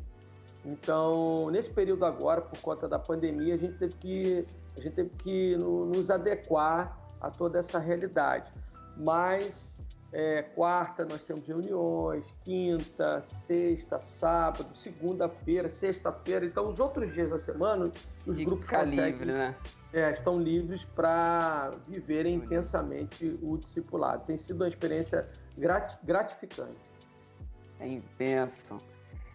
Então, 0.66 1.50
nesse 1.52 1.70
período 1.70 2.06
agora, 2.06 2.42
por 2.42 2.60
conta 2.62 2.88
da 2.88 2.98
pandemia, 2.98 3.54
a 3.54 3.58
gente 3.58 3.78
teve 3.78 3.94
que, 3.96 4.48
a 4.78 4.82
gente 4.82 4.94
teve 4.94 5.10
que 5.10 5.58
nos 5.58 6.10
adequar 6.10 6.98
a 7.20 7.30
toda 7.30 7.60
essa 7.60 7.80
realidade. 7.80 8.52
Mas 8.96 9.73
é, 10.14 10.44
quarta 10.44 11.04
nós 11.04 11.24
temos 11.24 11.46
reuniões, 11.48 12.32
quinta, 12.42 13.20
sexta, 13.24 14.00
sábado, 14.00 14.76
segunda-feira, 14.78 15.70
sexta-feira. 15.70 16.46
Então, 16.46 16.70
os 16.70 16.80
outros 16.80 17.12
dias 17.14 17.32
da 17.32 17.40
semana, 17.40 17.92
os 18.26 18.40
e 18.40 18.46
grupos 18.46 18.70
conseguem, 18.70 19.06
livre, 19.06 19.32
né? 19.32 19.56
é, 19.92 20.12
estão 20.12 20.40
livres 20.40 20.86
para 20.86 21.72
viverem 21.88 22.36
intensamente 22.36 23.38
o 23.42 23.58
discipulado. 23.58 24.26
Tem 24.26 24.38
sido 24.38 24.62
uma 24.62 24.68
experiência 24.68 25.28
gratificante. 26.04 26.78
É 27.80 27.88
intenso. 27.88 28.78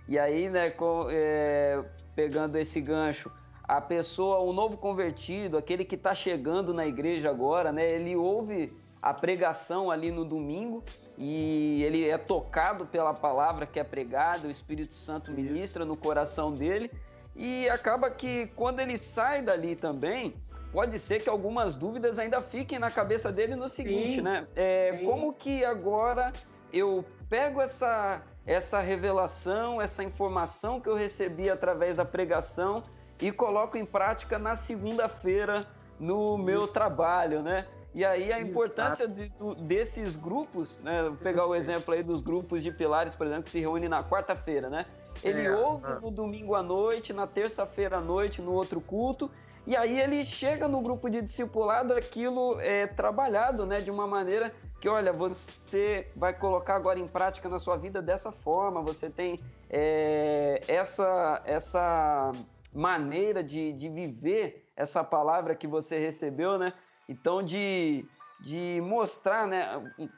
E 0.07 0.17
aí, 0.17 0.49
né, 0.49 0.71
com, 0.71 1.09
é, 1.11 1.85
pegando 2.15 2.57
esse 2.57 2.81
gancho, 2.81 3.31
a 3.65 3.81
pessoa, 3.81 4.39
o 4.39 4.53
novo 4.53 4.77
convertido, 4.77 5.59
aquele 5.59 5.85
que 5.85 5.97
está 5.97 6.15
chegando 6.15 6.73
na 6.73 6.87
igreja 6.87 7.29
agora, 7.29 7.71
né? 7.71 7.87
Ele 7.87 8.17
ouve 8.17 8.73
a 9.01 9.15
pregação 9.15 9.91
ali 9.91 10.11
no 10.11 10.25
domingo 10.25 10.83
e 11.17 11.83
ele 11.85 12.09
é 12.09 12.19
tocado 12.19 12.87
pela 12.87 13.15
palavra 13.15 13.67
que 13.67 13.79
é 13.79 13.85
pregada, 13.85 14.49
o 14.49 14.51
Espírito 14.51 14.95
Santo 14.95 15.31
ministra 15.33 15.85
no 15.85 15.97
coração 15.97 16.53
dele 16.53 16.91
e 17.35 17.69
acaba 17.69 18.11
que 18.11 18.49
quando 18.57 18.81
ele 18.81 18.99
sai 18.99 19.43
dali 19.43 19.77
também, 19.77 20.35
pode 20.73 20.99
ser 20.99 21.23
que 21.23 21.29
algumas 21.29 21.77
dúvidas 21.77 22.19
ainda 22.19 22.43
fiquem 22.43 22.79
na 22.79 22.91
cabeça 22.91 23.31
dele 23.31 23.55
no 23.55 23.69
seguinte, 23.69 24.17
sim, 24.17 24.21
né? 24.21 24.47
É, 24.57 25.01
como 25.05 25.33
que 25.33 25.65
agora 25.65 26.33
eu 26.73 27.05
pego 27.29 27.61
essa, 27.61 28.23
essa 28.45 28.81
revelação, 28.81 29.81
essa 29.81 30.03
informação 30.03 30.81
que 30.81 30.89
eu 30.89 30.97
recebi 30.97 31.49
através 31.49 31.97
da 31.97 32.05
pregação 32.05 32.83
e 33.21 33.31
coloco 33.31 33.77
em 33.77 33.85
prática 33.85 34.39
na 34.39 34.57
segunda-feira 34.57 35.67
no 35.99 36.37
meu 36.39 36.67
trabalho, 36.67 37.43
né? 37.43 37.67
E 37.95 38.05
aí 38.05 38.33
a 38.33 38.41
importância 38.41 39.09
de, 39.09 39.33
desses 39.61 40.17
grupos, 40.17 40.79
né? 40.81 41.05
Vou 41.05 41.17
pegar 41.17 41.47
o 41.47 41.55
exemplo 41.55 41.95
aí 41.95 42.03
dos 42.03 42.21
grupos 42.21 42.63
de 42.63 42.71
pilares, 42.71 43.15
por 43.15 43.27
exemplo, 43.27 43.45
que 43.45 43.51
se 43.51 43.61
reúnem 43.61 43.89
na 43.89 44.03
quarta-feira, 44.03 44.69
né? 44.69 44.87
Ele 45.23 45.47
é, 45.47 45.57
ouve 45.57 45.87
ah. 45.87 45.99
no 46.01 46.11
domingo 46.11 46.55
à 46.55 46.63
noite, 46.63 47.13
na 47.13 47.27
terça-feira 47.27 47.97
à 47.97 48.01
noite, 48.01 48.41
no 48.41 48.53
outro 48.53 48.81
culto, 48.81 49.31
e 49.67 49.77
aí 49.77 50.01
ele 50.01 50.25
chega 50.25 50.69
no 50.69 50.81
grupo 50.81 51.11
de 51.11 51.21
discipulado, 51.21 51.93
aquilo 51.93 52.59
é 52.61 52.87
trabalhado, 52.87 53.67
né? 53.67 53.81
De 53.81 53.91
uma 53.91 54.07
maneira 54.07 54.53
que, 54.81 54.89
olha, 54.89 55.13
você 55.13 56.09
vai 56.15 56.33
colocar 56.33 56.77
agora 56.77 56.99
em 56.99 57.07
prática 57.07 57.49
na 57.49 57.59
sua 57.59 57.77
vida 57.77 58.01
dessa 58.01 58.31
forma, 58.31 58.81
você 58.81 59.11
tem 59.11 59.41
é, 59.69 60.63
essa, 60.69 61.43
essa 61.45 62.33
maneira 62.73 63.43
de, 63.43 63.73
de 63.73 63.89
viver 63.89 64.71
essa 64.77 65.03
palavra 65.03 65.55
que 65.55 65.67
você 65.67 65.99
recebeu, 65.99 66.59
né? 66.59 66.73
Então, 67.09 67.43
de, 67.43 68.05
de 68.41 68.81
mostrar, 68.83 69.47
né? 69.47 69.67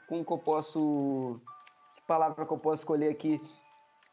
Como 0.07 0.25
que 0.25 0.33
eu 0.33 0.37
posso. 0.37 1.39
Que 1.95 2.01
palavra 2.03 2.45
que 2.45 2.51
eu 2.51 2.57
posso 2.57 2.81
escolher 2.81 3.09
aqui? 3.09 3.41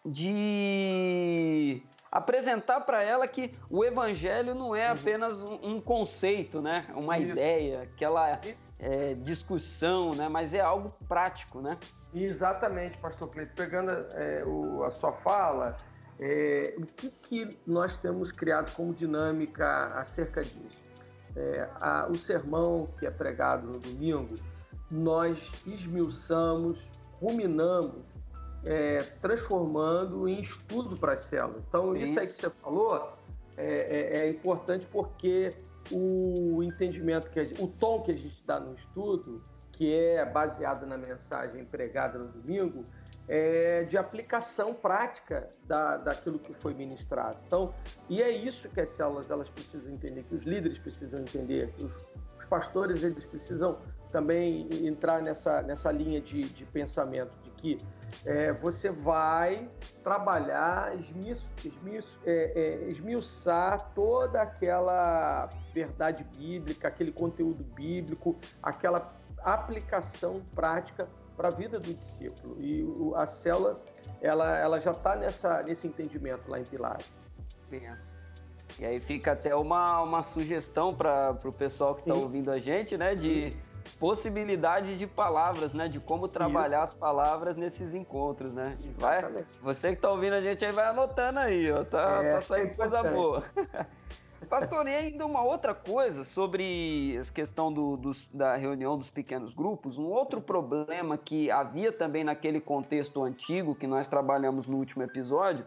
De 0.07 1.83
apresentar 2.11 2.81
para 2.81 3.03
ela 3.03 3.27
que 3.27 3.53
o 3.69 3.85
evangelho 3.85 4.55
não 4.55 4.75
é 4.75 4.87
uhum. 4.87 4.95
apenas 4.99 5.43
um, 5.43 5.75
um 5.75 5.81
conceito, 5.81 6.63
né? 6.63 6.87
Uma 6.95 7.19
Isso. 7.19 7.33
ideia, 7.33 7.83
aquela 7.83 8.41
é, 8.79 9.15
discussão, 9.15 10.15
né? 10.15 10.29
Mas 10.29 10.55
é 10.55 10.61
algo 10.61 10.95
prático, 11.09 11.61
né? 11.61 11.77
Exatamente, 12.15 12.97
Pastor 12.99 13.29
Cleito. 13.29 13.53
Pegando 13.55 13.91
é, 13.91 14.45
o, 14.47 14.85
a 14.85 14.91
sua 14.91 15.13
fala, 15.13 15.77
é, 16.19 16.75
o 16.79 16.87
que, 16.87 17.11
que 17.11 17.59
nós 17.67 17.97
temos 17.97 18.33
criado 18.33 18.75
como 18.75 18.95
dinâmica 18.95 19.89
acerca 19.95 20.43
disso? 20.43 20.88
É, 21.37 21.69
a, 21.81 22.07
o 22.11 22.17
sermão 22.17 22.89
que 22.99 23.07
é 23.07 23.11
pregado 23.11 23.67
no 23.67 23.79
domingo, 23.79 24.35
nós 24.91 25.51
esmiuçamos, 25.67 26.87
ruminamos, 27.21 28.03
é, 28.65 29.03
transformando 29.21 30.29
em 30.29 30.41
estudo 30.41 30.97
para 30.97 31.13
a 31.13 31.17
célula. 31.17 31.63
Então, 31.69 31.95
isso. 31.95 32.11
isso 32.11 32.21
aí 32.21 32.27
que 32.27 32.33
você 32.33 32.51
falou 32.51 33.13
é, 33.57 33.67
é, 33.67 34.19
é 34.21 34.31
importante 34.31 34.87
porque 34.91 35.55
o 35.91 36.63
entendimento, 36.63 37.31
que 37.31 37.45
gente, 37.45 37.63
o 37.63 37.69
tom 37.69 38.03
que 38.03 38.13
a 38.13 38.17
gente 38.17 38.43
dá 38.47 38.61
no 38.61 38.75
estudo, 38.75 39.43
que 39.73 39.95
é 39.95 40.25
baseado 40.25 40.87
na 40.87 40.97
mensagem 40.97 41.65
pregada 41.65 42.19
no 42.19 42.29
domingo, 42.29 42.85
é, 43.29 43.85
de 43.85 43.99
aplicação 43.99 44.73
prática 44.73 45.51
da, 45.65 45.99
daquilo 45.99 46.39
que 46.39 46.55
foi 46.55 46.73
ministrado. 46.73 47.39
Então, 47.47 47.75
e 48.09 48.23
é 48.23 48.31
isso 48.31 48.69
que 48.69 48.81
as 48.81 48.91
células 48.91 49.31
elas 49.31 49.49
precisam 49.51 49.93
entender, 49.93 50.23
que 50.25 50.35
os 50.35 50.45
líderes 50.45 50.79
precisam 50.79 51.21
entender, 51.21 51.73
que 51.73 51.85
os, 51.85 51.95
os 52.39 52.45
pastores 52.47 53.03
eles 53.03 53.25
precisam 53.27 53.79
também 54.11 54.69
entrar 54.87 55.21
nessa, 55.21 55.61
nessa 55.63 55.93
linha 55.93 56.21
de, 56.21 56.43
de 56.45 56.65
pensamento, 56.65 57.31
de 57.43 57.51
que 57.51 57.79
é, 58.25 58.53
você 58.55 58.91
vai 58.91 59.69
trabalhar, 60.03 60.97
esmiuçar, 60.99 61.53
é, 62.25 62.53
é, 62.55 62.89
esmiuçar 62.89 63.93
toda 63.95 64.41
aquela 64.41 65.51
verdade 65.75 66.25
bíblica, 66.25 66.89
aquele 66.89 67.13
conteúdo 67.13 67.63
bíblico, 67.63 68.39
aquela 68.63 69.15
aplicação 69.45 70.43
prática 70.55 71.07
para 71.39 71.49
a 71.49 71.51
vida 71.53 71.79
do 71.79 71.95
discípulo. 71.95 72.61
E 72.61 72.85
a 73.15 73.27
célula, 73.29 73.79
ela, 74.21 74.59
ela 74.59 74.81
já 74.81 74.91
está 74.91 75.15
nesse 75.65 75.87
entendimento 75.87 76.51
lá 76.51 76.59
em 76.59 76.65
Pilares. 76.65 77.09
Penso. 77.71 78.13
E 78.77 78.85
aí 78.85 78.99
fica 78.99 79.33
até 79.33 79.55
uma, 79.55 80.03
uma 80.03 80.25
sugestão 80.25 80.93
para 80.93 81.39
o 81.45 81.53
pessoal 81.53 81.95
que 81.95 82.01
está 82.01 82.15
ouvindo 82.15 82.51
a 82.51 82.59
gente, 82.59 82.97
né? 82.97 83.15
De 83.15 83.57
possibilidade 84.01 84.99
de 84.99 85.07
palavras, 85.07 85.73
né? 85.73 85.89
De 85.89 86.01
como 86.01 86.27
trabalhar 86.27 86.85
Isso. 86.85 86.95
as 86.95 87.01
palavras 87.01 87.57
nesses 87.57 87.95
encontros, 87.95 88.53
né? 88.53 88.77
Vai, 88.99 89.23
você 89.63 89.91
que 89.91 89.95
está 89.95 90.11
ouvindo 90.11 90.35
a 90.35 90.41
gente 90.41 90.65
aí 90.65 90.73
vai 90.73 90.87
anotando 90.87 91.39
aí, 91.39 91.71
ó. 91.71 91.85
Tá, 91.85 92.21
é, 92.23 92.33
tá 92.35 92.43
saindo 92.43 92.75
coisa 92.75 93.03
boa. 93.05 93.45
Pastor, 94.47 94.87
e 94.87 94.95
ainda 94.95 95.27
uma 95.27 95.43
outra 95.43 95.75
coisa 95.75 96.25
sobre 96.25 97.19
a 97.21 97.33
questão 97.33 97.73
do, 97.73 98.13
da 98.33 98.57
reunião 98.57 98.97
dos 98.97 99.11
pequenos 99.11 99.53
grupos, 99.53 99.99
um 99.99 100.07
outro 100.07 100.41
problema 100.41 101.19
que 101.19 101.51
havia 101.51 101.93
também 101.93 102.25
naquele 102.25 102.61
contexto 102.61 103.23
antigo 103.23 103.75
que 103.75 103.87
nós 103.87 104.07
trabalhamos 104.09 104.67
no 104.67 104.77
último 104.77 105.03
episódio, 105.03 105.67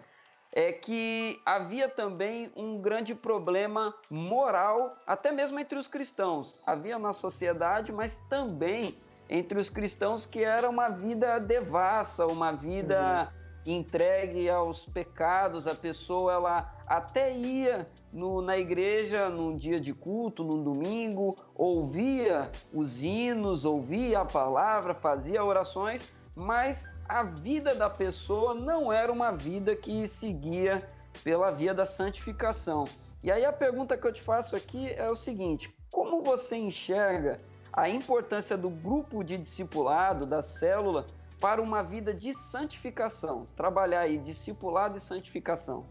é 0.51 0.72
que 0.72 1.40
havia 1.46 1.88
também 1.88 2.51
um 2.56 2.82
grande 2.82 3.16
problema 3.16 3.94
moral, 4.10 4.98
até 5.08 5.32
mesmo 5.32 5.60
entre 5.60 5.78
os 5.78 5.88
cristãos. 5.88 6.60
Havia 6.66 7.00
na 7.00 7.13
sociedade, 7.13 7.92
mas 7.92 8.18
também 8.30 8.98
entre 9.30 9.58
os 9.60 9.70
cristãos 9.70 10.25
que 10.25 10.44
era 10.44 10.70
uma 10.70 10.90
vida 10.90 11.40
devassa, 11.40 12.28
uma 12.28 12.51
vida 12.51 13.32
uhum. 13.32 13.40
Entregue 13.65 14.50
aos 14.50 14.86
pecados. 14.86 15.68
A 15.68 15.75
pessoa 15.75 16.34
ela 16.34 16.74
até 16.88 17.36
ia 17.36 17.88
no, 18.12 18.41
na 18.41 18.58
igreja 18.58 19.30
num 19.30 19.56
dia 19.56 19.80
de 19.80 19.94
culto, 19.94 20.44
num 20.44 20.63
domingo, 20.63 21.36
ouvia 21.56 22.51
os 22.74 23.01
hinos, 23.03 23.65
ouvia 23.65 24.22
a 24.22 24.25
palavra, 24.25 24.94
fazia 24.94 25.44
orações, 25.44 26.12
mas 26.36 26.91
a 27.08 27.24
vida 27.24 27.75
da 27.75 27.89
pessoa 27.89 28.53
não 28.53 28.91
era 28.91 29.12
uma 29.12 29.32
vida 29.32 29.75
que 29.75 30.08
seguia 30.08 30.88
pela 31.24 31.51
via 31.51 31.74
da 31.74 31.86
santificação. 31.86 32.86
E 33.24 33.32
aí 33.32 33.46
a 33.46 33.53
pergunta 33.53 33.98
que 33.98 34.08
eu 34.08 34.13
te 34.13 34.22
faço 34.22 34.56
aqui 34.56 34.89
é 34.89 35.10
o 35.10 35.15
seguinte: 35.15 35.74
como 35.91 36.24
você 36.24 36.56
enxerga 36.56 37.39
a 37.72 37.88
importância 37.88 38.58
do 38.58 38.70
grupo 38.70 39.24
de 39.24 39.38
discipulado, 39.38 40.25
da 40.25 40.41
célula, 40.41 41.06
para 41.41 41.60
uma 41.60 41.81
vida 41.81 42.13
de 42.13 42.33
santificação? 42.36 43.48
Trabalhar 43.55 44.01
aí 44.01 44.19
discipulado 44.19 44.98
e 44.98 45.00
santificação. 45.00 45.88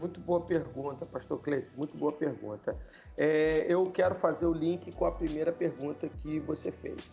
Muito 0.00 0.18
boa 0.20 0.40
pergunta, 0.40 1.04
Pastor 1.04 1.38
Cleiton. 1.40 1.70
Muito 1.76 1.96
boa 1.98 2.12
pergunta. 2.12 2.74
É, 3.16 3.66
eu 3.68 3.84
quero 3.84 4.14
fazer 4.14 4.46
o 4.46 4.52
link 4.52 4.90
com 4.92 5.04
a 5.04 5.12
primeira 5.12 5.52
pergunta 5.52 6.08
que 6.08 6.40
você 6.40 6.72
fez. 6.72 7.10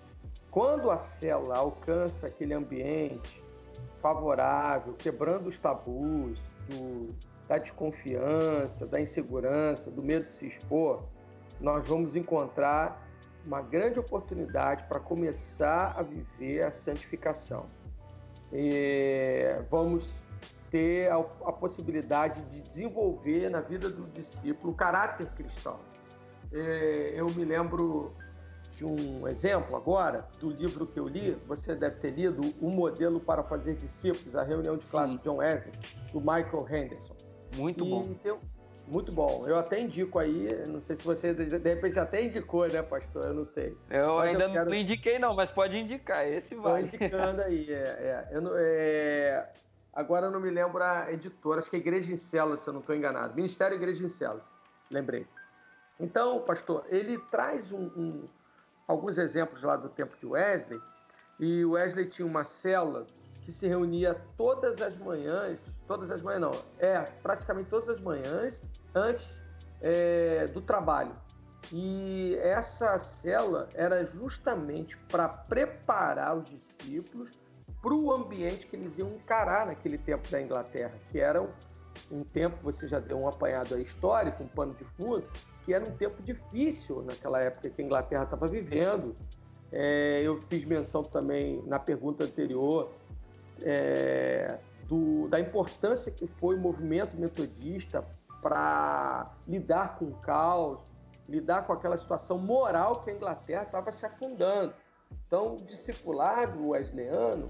Quando 0.49 0.89
a 0.89 0.97
célula 0.97 1.57
alcança 1.57 2.27
aquele 2.27 2.53
ambiente 2.53 3.43
favorável, 4.01 4.93
quebrando 4.93 5.47
os 5.47 5.59
tabus, 5.59 6.39
do, 6.69 7.13
da 7.47 7.57
desconfiança, 7.57 8.85
da 8.85 8.99
insegurança, 8.99 9.91
do 9.91 10.01
medo 10.01 10.25
de 10.27 10.31
se 10.31 10.47
expor, 10.47 11.03
nós 11.59 11.85
vamos 11.87 12.15
encontrar 12.15 13.01
uma 13.45 13.61
grande 13.61 13.99
oportunidade 13.99 14.83
para 14.85 14.99
começar 14.99 15.95
a 15.97 16.01
viver 16.01 16.63
a 16.63 16.71
santificação. 16.71 17.65
E 18.51 19.43
vamos 19.69 20.09
ter 20.69 21.11
a, 21.11 21.17
a, 21.17 21.51
possibilidade 21.51 22.41
de 22.45 22.61
desenvolver 22.61 23.49
na 23.49 23.61
vida 23.61 23.89
do 23.89 24.07
discípulo 24.11 24.73
o 24.73 24.75
caráter 24.75 25.27
cristão. 25.35 25.79
É, 26.51 27.13
eu 27.15 27.27
me 27.27 27.45
lembro 27.45 28.13
de 28.71 28.85
um 28.85 29.27
exemplo 29.27 29.75
agora 29.75 30.27
do 30.39 30.49
livro 30.49 30.87
que 30.87 30.99
eu 30.99 31.07
li, 31.07 31.37
você 31.47 31.75
deve 31.75 31.97
ter 31.97 32.11
lido, 32.11 32.41
O 32.59 32.69
Modelo 32.69 33.19
para 33.19 33.43
Fazer 33.43 33.75
Discípulos, 33.75 34.35
a 34.35 34.43
reunião 34.43 34.75
de 34.77 34.85
classe 34.85 35.17
de 35.17 35.23
John 35.23 35.37
Wesley, 35.37 35.73
do 36.11 36.19
Michael 36.19 36.65
Henderson. 36.69 37.15
Muito 37.55 37.85
e 37.85 37.89
bom. 37.89 38.01
Tem, 38.23 38.35
muito 38.87 39.11
bom. 39.11 39.47
Eu 39.47 39.57
até 39.57 39.79
indico 39.79 40.19
aí, 40.19 40.65
não 40.67 40.81
sei 40.81 40.95
se 40.95 41.03
você 41.03 41.33
de 41.33 41.57
repente 41.57 41.97
até 41.97 42.23
indicou, 42.23 42.67
né, 42.67 42.81
pastor? 42.81 43.27
Eu 43.27 43.33
não 43.33 43.45
sei. 43.45 43.77
Eu 43.89 44.15
mas 44.15 44.29
ainda 44.31 44.45
eu 44.45 44.51
quero... 44.51 44.69
não 44.69 44.75
indiquei, 44.75 45.19
não, 45.19 45.35
mas 45.35 45.49
pode 45.49 45.77
indicar, 45.77 46.27
esse 46.27 46.55
vai. 46.55 46.83
Estou 46.83 46.99
indicando 46.99 47.41
aí. 47.41 47.71
É, 47.71 47.73
é, 47.73 48.29
eu, 48.31 48.43
é, 48.55 49.49
Agora 49.93 50.25
eu 50.25 50.31
não 50.31 50.39
me 50.39 50.49
lembro 50.49 50.81
a 50.81 51.11
editora, 51.11 51.59
acho 51.59 51.69
que 51.69 51.75
é 51.75 51.79
Igreja 51.79 52.11
em 52.11 52.17
Células, 52.17 52.61
se 52.61 52.67
eu 52.67 52.73
não 52.73 52.79
estou 52.79 52.95
enganado. 52.95 53.35
Ministério 53.35 53.75
Igreja 53.75 54.03
em 54.03 54.09
Células, 54.09 54.43
lembrei. 54.89 55.27
Então, 55.99 56.41
pastor, 56.41 56.83
ele 56.89 57.19
traz 57.29 57.71
um, 57.71 57.85
um, 57.95 58.27
alguns 58.87 59.19
exemplos 59.19 59.61
lá 59.61 59.75
do 59.75 59.89
tempo 59.89 60.17
de 60.17 60.25
Wesley, 60.25 60.81
e 61.39 61.63
Wesley 61.63 62.07
tinha 62.07 62.25
uma 62.25 62.43
célula 62.43 63.05
que 63.43 63.51
se 63.51 63.67
reunia 63.67 64.15
todas 64.37 64.81
as 64.81 64.97
manhãs, 64.97 65.73
todas 65.87 66.09
as 66.09 66.21
manhãs 66.21 66.41
não, 66.41 66.51
é, 66.79 66.99
praticamente 67.21 67.69
todas 67.69 67.89
as 67.89 67.99
manhãs, 67.99 68.61
antes 68.95 69.41
é, 69.81 70.47
do 70.47 70.61
trabalho. 70.61 71.15
E 71.71 72.35
essa 72.41 72.97
célula 72.99 73.69
era 73.73 74.05
justamente 74.05 74.97
para 75.09 75.27
preparar 75.29 76.37
os 76.37 76.45
discípulos 76.45 77.31
para 77.81 77.93
o 77.93 78.11
ambiente 78.11 78.67
que 78.67 78.75
eles 78.75 78.97
iam 78.97 79.09
encarar 79.13 79.67
naquele 79.67 79.97
tempo 79.97 80.29
da 80.29 80.41
Inglaterra, 80.41 80.93
que 81.11 81.19
era 81.19 81.45
um 82.11 82.23
tempo, 82.23 82.57
você 82.63 82.87
já 82.87 82.99
deu 82.99 83.19
um 83.19 83.27
apanhado 83.27 83.77
histórico, 83.79 84.43
um 84.43 84.47
pano 84.47 84.73
de 84.73 84.83
fundo, 84.83 85.23
que 85.63 85.73
era 85.73 85.83
um 85.83 85.91
tempo 85.95 86.21
difícil 86.23 87.01
naquela 87.03 87.39
época 87.41 87.69
que 87.69 87.81
a 87.81 87.85
Inglaterra 87.85 88.23
estava 88.23 88.47
vivendo. 88.47 89.15
É, 89.71 90.21
eu 90.21 90.37
fiz 90.49 90.63
menção 90.65 91.03
também 91.03 91.61
na 91.65 91.79
pergunta 91.79 92.23
anterior 92.23 92.91
é, 93.63 94.59
do, 94.87 95.27
da 95.29 95.39
importância 95.39 96.11
que 96.11 96.27
foi 96.27 96.55
o 96.55 96.59
movimento 96.59 97.17
metodista 97.17 98.05
para 98.41 99.31
lidar 99.47 99.97
com 99.97 100.05
o 100.05 100.15
caos, 100.15 100.91
lidar 101.27 101.65
com 101.65 101.73
aquela 101.73 101.95
situação 101.95 102.37
moral 102.37 103.01
que 103.03 103.09
a 103.09 103.13
Inglaterra 103.13 103.63
estava 103.63 103.91
se 103.91 104.05
afundando. 104.05 104.73
Então, 105.25 105.55
o 105.55 105.61
discipulado 105.61 106.69
wesleyano, 106.69 107.49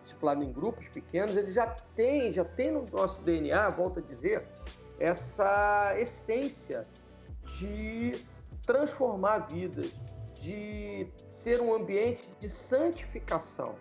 discipulado 0.00 0.42
em 0.42 0.50
grupos 0.50 0.88
pequenos, 0.88 1.36
ele 1.36 1.52
já 1.52 1.66
tem, 1.94 2.32
já 2.32 2.44
tem 2.44 2.70
no 2.70 2.86
nosso 2.90 3.22
DNA, 3.22 3.68
volto 3.70 4.00
a 4.00 4.02
dizer, 4.02 4.46
essa 4.98 5.94
essência 5.98 6.86
de 7.58 8.24
transformar 8.64 9.46
vidas, 9.48 9.92
de 10.34 11.06
ser 11.28 11.60
um 11.60 11.74
ambiente 11.74 12.28
de 12.38 12.48
santificação. 12.48 13.74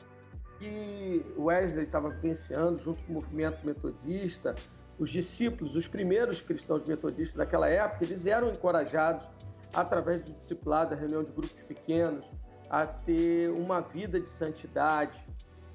Que 0.62 1.25
Wesley 1.36 1.86
estava 1.86 2.12
vivenciando 2.12 2.77
junto 2.77 3.03
com 3.03 3.13
o 3.13 3.15
movimento 3.15 3.65
metodista, 3.65 4.56
os 5.00 5.10
discípulos, 5.10 5.75
os 5.75 5.88
primeiros 5.88 6.39
cristãos 6.39 6.86
metodistas 6.86 7.36
daquela 7.36 7.68
época, 7.68 8.06
eles 8.06 8.27
eram 8.27 8.51
encorajados 8.51 9.27
através 9.74 10.22
do 10.22 10.34
discipulado, 10.34 10.91
da 10.91 10.96
reunião 10.96 11.24
de 11.24 11.32
grupos 11.32 11.60
pequenos, 11.68 12.24
a 12.70 12.86
ter 12.86 13.50
uma 13.50 13.82
vida 13.82 14.20
de 14.20 14.30
santidade. 14.30 15.20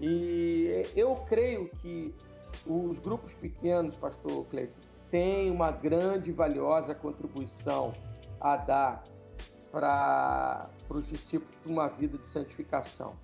E 0.01 0.85
eu 0.95 1.17
creio 1.29 1.69
que 1.69 2.15
os 2.65 3.01
grupos 3.01 3.33
pequenos, 3.35 3.97
pastor 3.97 4.47
Cleiton, 4.47 4.79
têm 5.11 5.51
uma 5.51 5.73
grande 5.73 6.31
e 6.31 6.33
valiosa 6.33 6.95
contribuição 6.95 7.93
a 8.41 8.57
dar 8.57 9.03
para 9.73 10.71
os 10.89 11.09
discípulos 11.09 11.57
de 11.65 11.73
uma 11.73 11.89
vida 11.89 12.17
de 12.17 12.27
santificação. 12.27 13.17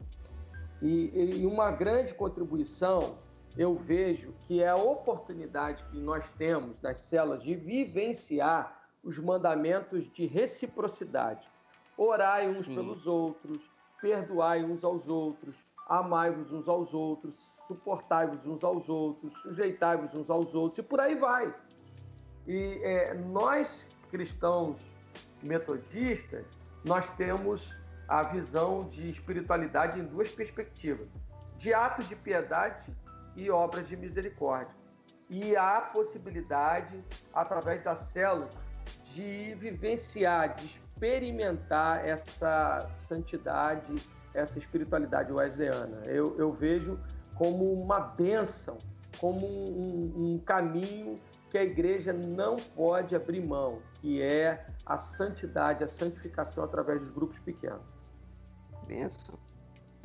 E, 0.82 1.40
e 1.42 1.46
uma 1.46 1.70
grande 1.70 2.12
contribuição 2.12 3.16
eu 3.56 3.74
vejo 3.76 4.34
que 4.46 4.62
é 4.62 4.68
a 4.68 4.76
oportunidade 4.76 5.84
que 5.84 5.98
nós 5.98 6.28
temos 6.30 6.80
nas 6.82 6.98
células 6.98 7.42
de 7.42 7.54
vivenciar 7.54 8.80
os 9.02 9.18
mandamentos 9.18 10.10
de 10.10 10.26
reciprocidade. 10.26 11.48
Orai 11.96 12.48
uns 12.48 12.66
Sim. 12.66 12.74
pelos 12.74 13.06
outros, 13.06 13.60
perdoai 14.00 14.64
uns 14.64 14.82
aos 14.82 15.06
outros, 15.08 15.54
amai-vos 15.86 16.52
uns 16.52 16.68
aos 16.68 16.94
outros, 16.94 17.52
suportai-vos 17.68 18.44
uns 18.46 18.64
aos 18.64 18.88
outros, 18.88 19.34
sujeitai-vos 19.42 20.14
uns 20.14 20.30
aos 20.30 20.54
outros, 20.54 20.78
e 20.78 20.82
por 20.82 21.00
aí 21.00 21.14
vai. 21.14 21.54
E 22.46 22.80
é, 22.82 23.14
nós, 23.14 23.86
cristãos 24.10 24.80
metodistas, 25.42 26.46
nós 26.84 27.10
temos 27.10 27.72
a 28.12 28.22
visão 28.24 28.90
de 28.90 29.08
espiritualidade 29.08 29.98
em 29.98 30.04
duas 30.04 30.30
perspectivas: 30.30 31.08
de 31.56 31.72
atos 31.72 32.06
de 32.06 32.14
piedade 32.14 32.94
e 33.34 33.50
obras 33.50 33.88
de 33.88 33.96
misericórdia. 33.96 34.76
E 35.30 35.56
há 35.56 35.80
possibilidade, 35.80 37.02
através 37.32 37.82
da 37.82 37.96
célula, 37.96 38.50
de 39.14 39.54
vivenciar, 39.54 40.56
de 40.56 40.66
experimentar 40.66 42.06
essa 42.06 42.86
santidade, 42.98 43.94
essa 44.34 44.58
espiritualidade 44.58 45.32
wesleyana. 45.32 46.02
Eu, 46.04 46.38
eu 46.38 46.52
vejo 46.52 47.00
como 47.34 47.72
uma 47.72 47.98
bênção, 47.98 48.76
como 49.18 49.46
um, 49.46 50.34
um 50.34 50.38
caminho 50.38 51.18
que 51.48 51.56
a 51.56 51.64
igreja 51.64 52.12
não 52.12 52.56
pode 52.56 53.16
abrir 53.16 53.40
mão, 53.40 53.80
que 53.94 54.20
é 54.20 54.66
a 54.84 54.98
santidade, 54.98 55.82
a 55.82 55.88
santificação 55.88 56.62
através 56.62 57.00
dos 57.00 57.10
grupos 57.10 57.38
pequenos. 57.38 57.91
Benção. 58.86 59.38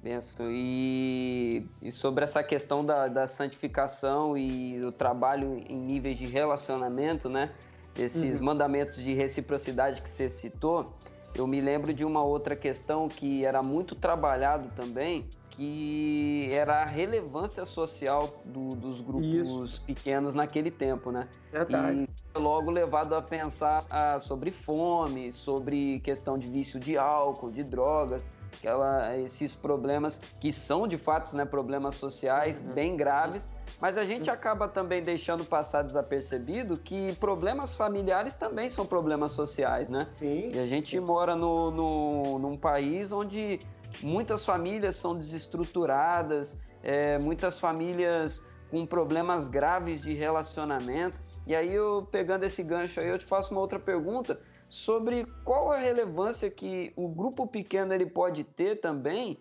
Benção. 0.01 0.47
E, 0.49 1.65
e 1.81 1.91
sobre 1.91 2.23
essa 2.23 2.43
questão 2.43 2.85
da, 2.85 3.07
da 3.07 3.27
santificação 3.27 4.37
e 4.37 4.79
do 4.79 4.91
trabalho 4.91 5.61
em 5.67 5.77
níveis 5.77 6.17
de 6.17 6.25
relacionamento, 6.25 7.27
né? 7.27 7.51
Esses 7.95 8.39
uhum. 8.39 8.45
mandamentos 8.45 9.03
de 9.03 9.13
reciprocidade 9.13 10.01
que 10.03 10.09
você 10.09 10.29
citou, 10.29 10.93
eu 11.33 11.47
me 11.47 11.59
lembro 11.59 11.93
de 11.93 12.05
uma 12.05 12.23
outra 12.23 12.55
questão 12.55 13.09
que 13.09 13.43
era 13.43 13.63
muito 13.63 13.95
trabalhado 13.95 14.69
também, 14.75 15.25
que 15.49 16.47
era 16.51 16.83
a 16.83 16.85
relevância 16.85 17.65
social 17.65 18.39
do, 18.45 18.75
dos 18.75 19.01
grupos 19.01 19.71
Isso. 19.71 19.81
pequenos 19.81 20.35
naquele 20.35 20.69
tempo, 20.69 21.11
né? 21.11 21.27
Verdade. 21.51 22.07
E 22.35 22.39
logo 22.39 22.69
levado 22.69 23.15
a 23.15 23.21
pensar 23.21 23.83
ah, 23.89 24.19
sobre 24.19 24.51
fome, 24.51 25.31
sobre 25.31 25.99
questão 26.01 26.37
de 26.37 26.47
vício 26.47 26.79
de 26.79 26.95
álcool, 26.95 27.49
de 27.49 27.63
drogas 27.63 28.21
aquela, 28.53 29.17
esses 29.17 29.53
problemas 29.55 30.19
que 30.39 30.51
são 30.51 30.87
de 30.87 30.97
fato 30.97 31.35
né, 31.35 31.45
problemas 31.45 31.95
sociais 31.95 32.59
uhum. 32.59 32.73
bem 32.73 32.97
graves, 32.97 33.47
mas 33.79 33.97
a 33.97 34.03
gente 34.03 34.29
acaba 34.29 34.67
também 34.67 35.01
deixando 35.01 35.45
passar 35.45 35.83
desapercebido 35.83 36.77
que 36.77 37.13
problemas 37.15 37.75
familiares 37.75 38.35
também 38.35 38.69
são 38.69 38.85
problemas 38.85 39.31
sociais, 39.31 39.89
né? 39.89 40.07
Sim. 40.13 40.49
E 40.53 40.59
a 40.59 40.67
gente 40.67 40.99
mora 40.99 41.35
no, 41.35 41.71
no, 41.71 42.39
num 42.39 42.57
país 42.57 43.11
onde 43.11 43.59
muitas 44.01 44.45
famílias 44.45 44.95
são 44.95 45.15
desestruturadas, 45.15 46.57
é, 46.83 47.17
muitas 47.17 47.59
famílias 47.59 48.43
com 48.69 48.85
problemas 48.85 49.47
graves 49.47 50.01
de 50.01 50.13
relacionamento. 50.13 51.17
E 51.45 51.55
aí 51.55 51.73
eu 51.73 52.07
pegando 52.11 52.43
esse 52.43 52.61
gancho 52.61 52.99
aí, 52.99 53.07
eu 53.07 53.17
te 53.17 53.25
faço 53.25 53.51
uma 53.51 53.61
outra 53.61 53.79
pergunta 53.79 54.39
sobre 54.69 55.25
qual 55.43 55.71
a 55.71 55.77
relevância 55.77 56.49
que 56.49 56.91
o 56.95 57.07
grupo 57.07 57.47
pequeno 57.47 57.93
ele 57.93 58.05
pode 58.05 58.43
ter 58.43 58.81
também 58.81 59.39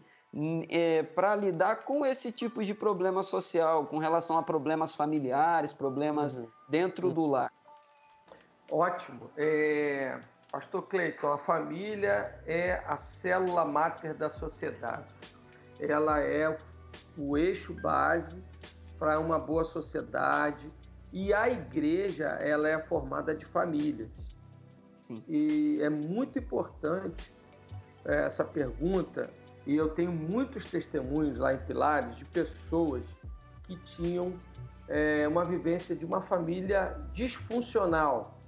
é, 0.69 1.03
para 1.03 1.35
lidar 1.35 1.85
com 1.85 2.05
esse 2.05 2.31
tipo 2.31 2.63
de 2.63 2.75
problema 2.75 3.23
social, 3.23 3.87
com 3.87 3.99
relação 3.99 4.37
a 4.37 4.43
problemas 4.43 4.95
familiares, 4.95 5.73
problemas 5.73 6.37
uhum. 6.37 6.47
dentro 6.69 7.09
uhum. 7.09 7.15
do 7.15 7.27
lar. 7.27 7.53
Ótimo. 8.71 9.31
É, 9.37 10.19
Pastor 10.51 10.83
Cleiton, 10.83 11.33
a 11.33 11.39
família 11.39 12.41
é 12.47 12.83
a 12.87 12.97
célula 12.97 13.65
máter 13.65 14.15
da 14.15 14.29
sociedade. 14.29 15.07
Ela 15.79 16.21
é 16.21 16.57
o 17.17 17.37
eixo 17.37 17.75
base 17.75 18.43
para 18.99 19.19
uma 19.19 19.39
boa 19.39 19.65
sociedade 19.65 20.71
e 21.13 21.33
a 21.33 21.49
igreja 21.49 22.27
ela 22.41 22.69
é 22.69 22.79
formada 22.79 23.35
de 23.35 23.45
famílias. 23.45 24.09
Sim. 25.07 25.23
E 25.29 25.79
é 25.83 25.89
muito 25.89 26.39
importante 26.39 27.33
é, 28.05 28.25
essa 28.25 28.45
pergunta, 28.45 29.31
e 29.67 29.77
eu 29.77 29.89
tenho 29.89 30.13
muitos 30.13 30.65
testemunhos 30.65 31.39
lá 31.39 31.55
em 31.55 31.59
Pilares 31.59 32.17
de 32.17 32.25
pessoas 32.25 33.03
que 33.65 33.77
tinham 33.79 34.35
é, 34.89 35.27
uma 35.27 35.45
vivência 35.45 35.95
de 35.95 36.05
uma 36.05 36.21
família 36.21 36.97
disfuncional, 37.13 38.41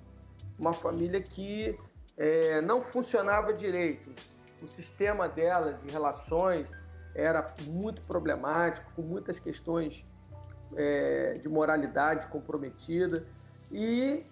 uma 0.58 0.72
família 0.72 1.20
que 1.20 1.78
é, 2.16 2.60
não 2.60 2.80
funcionava 2.80 3.52
direito. 3.52 4.10
O 4.62 4.68
sistema 4.68 5.28
dela 5.28 5.72
de 5.72 5.90
relações 5.90 6.70
era 7.14 7.54
muito 7.66 8.00
problemático, 8.02 8.90
com 8.94 9.02
muitas 9.02 9.38
questões 9.38 10.04
é, 10.76 11.34
de 11.34 11.48
moralidade 11.48 12.26
comprometida 12.28 13.24
e 13.70 14.24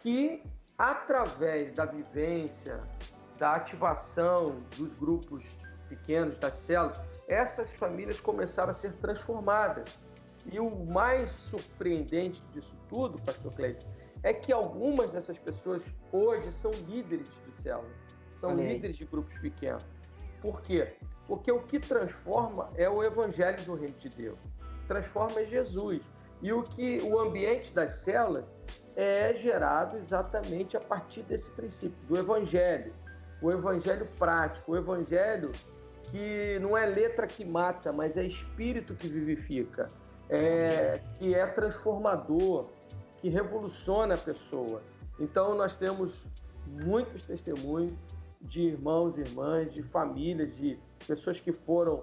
que 0.00 0.42
através 0.80 1.74
da 1.74 1.84
vivência, 1.84 2.80
da 3.36 3.54
ativação 3.54 4.56
dos 4.78 4.94
grupos 4.94 5.44
pequenos, 5.90 6.38
das 6.38 6.54
células, 6.54 6.98
essas 7.28 7.70
famílias 7.72 8.18
começaram 8.18 8.70
a 8.70 8.72
ser 8.72 8.94
transformadas. 8.94 9.98
E 10.50 10.58
o 10.58 10.70
mais 10.86 11.32
surpreendente 11.32 12.42
disso 12.50 12.74
tudo, 12.88 13.20
Pastor 13.20 13.52
Cleiton, 13.52 13.86
é 14.22 14.32
que 14.32 14.54
algumas 14.54 15.10
dessas 15.10 15.36
pessoas 15.38 15.82
hoje 16.10 16.50
são 16.50 16.70
líderes 16.88 17.28
de 17.46 17.54
célula, 17.54 17.90
são 18.32 18.52
Amém. 18.52 18.72
líderes 18.72 18.96
de 18.96 19.04
grupos 19.04 19.38
pequenos. 19.38 19.84
Por 20.40 20.62
quê? 20.62 20.96
Porque 21.26 21.52
o 21.52 21.60
que 21.60 21.78
transforma 21.78 22.70
é 22.74 22.88
o 22.88 23.04
evangelho 23.04 23.62
do 23.64 23.74
reino 23.74 23.98
de 23.98 24.08
Deus. 24.08 24.38
Transforma 24.86 25.40
é 25.40 25.44
Jesus. 25.44 26.00
E 26.40 26.50
o 26.54 26.62
que 26.62 27.00
o 27.02 27.18
ambiente 27.20 27.70
das 27.70 27.96
células 27.96 28.46
é 28.96 29.34
gerado 29.34 29.96
exatamente 29.96 30.76
a 30.76 30.80
partir 30.80 31.22
desse 31.22 31.50
princípio, 31.50 31.96
do 32.06 32.16
evangelho. 32.16 32.92
O 33.42 33.50
evangelho 33.50 34.06
prático, 34.18 34.72
o 34.72 34.76
evangelho 34.76 35.52
que 36.10 36.58
não 36.60 36.76
é 36.76 36.86
letra 36.86 37.26
que 37.26 37.44
mata, 37.44 37.92
mas 37.92 38.16
é 38.16 38.24
espírito 38.24 38.94
que 38.94 39.08
vivifica, 39.08 39.90
é, 40.28 41.00
que 41.18 41.34
é 41.34 41.46
transformador, 41.46 42.66
que 43.18 43.28
revoluciona 43.28 44.14
a 44.14 44.18
pessoa. 44.18 44.82
Então, 45.18 45.54
nós 45.54 45.76
temos 45.76 46.24
muitos 46.66 47.24
testemunhos 47.24 47.92
de 48.40 48.62
irmãos 48.62 49.18
e 49.18 49.20
irmãs, 49.20 49.72
de 49.72 49.82
famílias, 49.82 50.56
de 50.56 50.78
pessoas 51.06 51.38
que 51.38 51.52
foram 51.52 52.02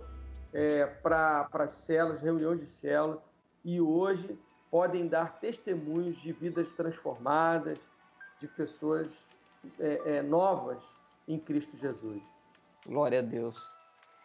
é, 0.54 0.86
para 0.86 1.68
células, 1.68 2.22
reuniões 2.22 2.60
de 2.60 2.68
célula, 2.68 3.22
e 3.64 3.82
hoje 3.82 4.38
podem 4.70 5.08
dar 5.08 5.40
testemunhos 5.40 6.18
de 6.22 6.32
vidas 6.32 6.72
transformadas, 6.74 7.78
de 8.40 8.48
pessoas 8.48 9.26
é, 9.80 10.18
é, 10.18 10.22
novas 10.22 10.80
em 11.28 11.40
Cristo 11.40 11.78
Jesus. 11.78 12.22
Glória 12.86 13.20
a 13.20 13.22
Deus. 13.22 13.76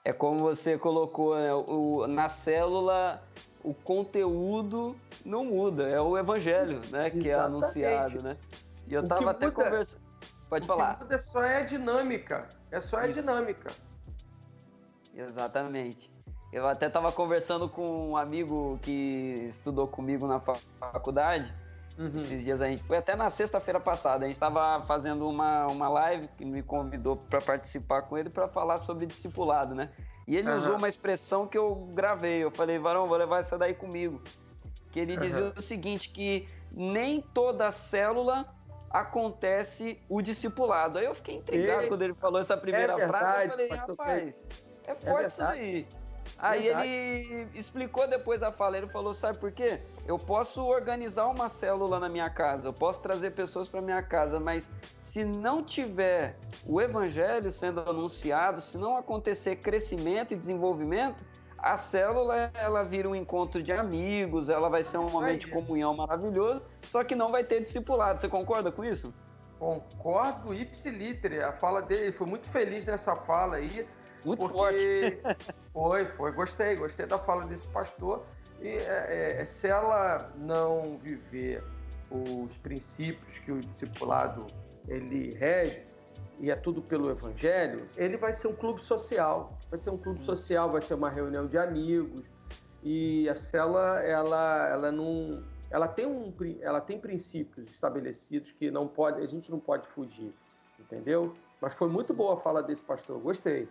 É 0.04 0.12
como 0.12 0.40
você 0.40 0.76
colocou, 0.76 1.36
né? 1.36 1.54
o, 1.54 2.06
na 2.06 2.28
célula 2.28 3.22
o 3.64 3.72
conteúdo 3.72 4.96
não 5.24 5.44
muda, 5.44 5.88
é 5.88 6.00
o 6.00 6.18
evangelho, 6.18 6.80
né, 6.90 7.10
que 7.10 7.30
é 7.30 7.34
anunciado, 7.34 8.22
né? 8.22 8.36
E 8.88 8.94
eu 8.94 9.02
estava 9.02 9.30
até 9.30 9.50
conversando. 9.50 10.02
Pode 10.48 10.64
o 10.64 10.66
falar. 10.66 10.96
Que 10.96 11.02
muda 11.04 11.14
é 11.14 11.18
só 11.18 11.42
é 11.42 11.56
a 11.58 11.62
dinâmica, 11.62 12.48
é 12.70 12.80
só 12.80 12.98
a 12.98 13.06
Isso. 13.06 13.20
dinâmica. 13.20 13.70
Exatamente. 15.14 16.10
Eu 16.52 16.68
até 16.68 16.86
estava 16.86 17.10
conversando 17.10 17.66
com 17.66 18.10
um 18.10 18.16
amigo 18.16 18.78
que 18.82 19.46
estudou 19.48 19.88
comigo 19.88 20.26
na 20.26 20.38
faculdade. 20.38 21.52
Uhum. 21.98 22.08
Esses 22.08 22.42
dias 22.42 22.60
a 22.60 22.68
gente 22.68 22.82
foi 22.82 22.98
até 22.98 23.16
na 23.16 23.30
sexta-feira 23.30 23.80
passada. 23.80 24.24
A 24.24 24.28
gente 24.28 24.34
estava 24.34 24.84
fazendo 24.86 25.26
uma, 25.28 25.66
uma 25.66 25.88
live 25.88 26.28
que 26.36 26.44
me 26.44 26.62
convidou 26.62 27.16
para 27.16 27.40
participar 27.40 28.02
com 28.02 28.18
ele 28.18 28.28
para 28.28 28.48
falar 28.48 28.80
sobre 28.80 29.06
discipulado, 29.06 29.74
né? 29.74 29.90
E 30.26 30.36
ele 30.36 30.50
uhum. 30.50 30.56
usou 30.56 30.76
uma 30.76 30.88
expressão 30.88 31.46
que 31.46 31.56
eu 31.56 31.74
gravei. 31.94 32.44
Eu 32.44 32.50
falei, 32.50 32.78
Varão, 32.78 33.06
vou 33.06 33.16
levar 33.16 33.40
essa 33.40 33.56
daí 33.56 33.74
comigo. 33.74 34.20
Que 34.90 35.00
ele 35.00 35.14
uhum. 35.14 35.20
dizia 35.20 35.52
o 35.56 35.62
seguinte: 35.62 36.10
que 36.10 36.46
nem 36.70 37.20
toda 37.20 37.72
célula 37.72 38.46
acontece 38.90 39.98
o 40.06 40.20
discipulado. 40.20 40.98
Aí 40.98 41.06
eu 41.06 41.14
fiquei 41.14 41.36
intrigado 41.36 41.84
e... 41.84 41.88
quando 41.88 42.02
ele 42.02 42.14
falou 42.14 42.38
essa 42.38 42.58
primeira 42.58 42.92
é 42.92 42.96
verdade, 42.96 43.24
frase. 43.24 43.44
Eu 43.46 43.50
falei, 43.50 43.68
rapaz, 43.68 44.48
é 44.84 44.94
forte 44.94 45.24
é 45.24 45.26
isso 45.26 45.42
aí. 45.42 45.86
Aí 46.38 46.62
Verdade. 46.62 46.88
ele 46.88 47.48
explicou 47.54 48.06
depois 48.08 48.42
a 48.42 48.50
fala, 48.50 48.76
ele 48.76 48.88
falou, 48.88 49.14
sabe 49.14 49.38
por 49.38 49.52
quê? 49.52 49.80
Eu 50.06 50.18
posso 50.18 50.64
organizar 50.64 51.26
uma 51.26 51.48
célula 51.48 52.00
na 52.00 52.08
minha 52.08 52.28
casa, 52.30 52.68
eu 52.68 52.72
posso 52.72 53.00
trazer 53.00 53.30
pessoas 53.32 53.68
para 53.68 53.80
minha 53.80 54.02
casa, 54.02 54.40
mas 54.40 54.68
se 55.02 55.24
não 55.24 55.62
tiver 55.62 56.36
o 56.66 56.80
evangelho 56.80 57.52
sendo 57.52 57.80
anunciado, 57.80 58.60
se 58.60 58.76
não 58.76 58.96
acontecer 58.96 59.56
crescimento 59.56 60.32
e 60.32 60.36
desenvolvimento, 60.36 61.24
a 61.58 61.76
célula 61.76 62.50
ela 62.54 62.82
vira 62.82 63.08
um 63.08 63.14
encontro 63.14 63.62
de 63.62 63.72
amigos, 63.72 64.48
ela 64.48 64.68
vai 64.68 64.82
ser 64.82 64.98
um 64.98 65.08
momento 65.08 65.42
de 65.42 65.46
comunhão 65.48 65.94
maravilhoso, 65.94 66.62
só 66.82 67.04
que 67.04 67.14
não 67.14 67.30
vai 67.30 67.44
ter 67.44 67.60
discipulado. 67.62 68.20
Você 68.20 68.28
concorda 68.28 68.72
com 68.72 68.84
isso? 68.84 69.14
Concordo 69.60 70.52
ipsiliter. 70.52 71.46
A 71.46 71.52
fala 71.52 71.80
dele 71.80 72.10
foi 72.10 72.26
muito 72.26 72.50
feliz 72.50 72.84
nessa 72.84 73.14
fala 73.14 73.56
aí. 73.56 73.86
Muito 74.24 74.40
porque... 74.40 75.18
forte. 75.22 75.52
foi, 75.72 76.04
foi. 76.06 76.32
Gostei, 76.32 76.76
gostei 76.76 77.06
da 77.06 77.18
fala 77.18 77.44
desse 77.46 77.66
pastor. 77.68 78.22
E 78.60 78.68
é, 78.68 79.40
é, 79.40 79.46
se 79.46 79.66
ela 79.66 80.30
não 80.36 80.98
viver 80.98 81.62
os 82.10 82.56
princípios 82.58 83.38
que 83.38 83.50
o 83.50 83.60
discipulado 83.60 84.46
ele 84.86 85.34
rege, 85.34 85.82
e 86.38 86.50
é 86.50 86.56
tudo 86.56 86.82
pelo 86.82 87.10
evangelho, 87.10 87.86
ele 87.96 88.16
vai 88.16 88.32
ser 88.32 88.48
um 88.48 88.54
clube 88.54 88.80
social. 88.80 89.56
Vai 89.70 89.78
ser 89.78 89.90
um 89.90 89.96
clube 89.96 90.22
social, 90.24 90.70
vai 90.70 90.82
ser 90.82 90.94
uma 90.94 91.08
reunião 91.08 91.46
de 91.46 91.56
amigos. 91.56 92.24
E 92.82 93.28
a 93.28 93.34
célula, 93.34 94.00
ela, 94.00 94.68
ela 94.68 94.92
não. 94.92 95.42
Ela 95.70 95.88
tem, 95.88 96.04
um, 96.04 96.34
ela 96.60 96.80
tem 96.80 96.98
princípios 96.98 97.70
estabelecidos 97.70 98.52
que 98.52 98.70
não 98.70 98.86
pode, 98.86 99.22
a 99.22 99.26
gente 99.26 99.50
não 99.50 99.58
pode 99.58 99.86
fugir, 99.88 100.34
entendeu? 100.78 101.34
Mas 101.60 101.74
foi 101.74 101.88
muito 101.88 102.12
boa 102.12 102.34
a 102.34 102.36
fala 102.36 102.62
desse 102.62 102.82
pastor, 102.82 103.18
gostei. 103.20 103.68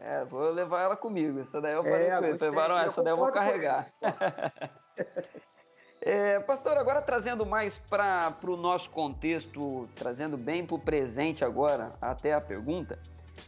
É, 0.00 0.24
vou 0.24 0.50
levar 0.50 0.82
ela 0.82 0.96
comigo. 0.96 1.40
Essa 1.40 1.60
daí 1.60 1.74
eu 1.74 1.82
falei 1.82 2.06
é, 2.06 2.18
com 2.18 2.24
ele. 2.24 2.38
Falei, 2.38 2.54
Varão, 2.54 2.78
essa 2.78 3.02
daí 3.02 3.12
eu 3.12 3.16
vou 3.16 3.30
carregar. 3.30 3.92
é, 6.00 6.40
pastor, 6.40 6.76
agora 6.76 7.00
trazendo 7.00 7.46
mais 7.46 7.76
para 7.76 8.34
o 8.44 8.56
nosso 8.56 8.90
contexto, 8.90 9.88
trazendo 9.94 10.36
bem 10.36 10.66
para 10.66 10.76
o 10.76 10.78
presente 10.78 11.44
agora, 11.44 11.92
até 12.00 12.34
a 12.34 12.40
pergunta. 12.40 12.98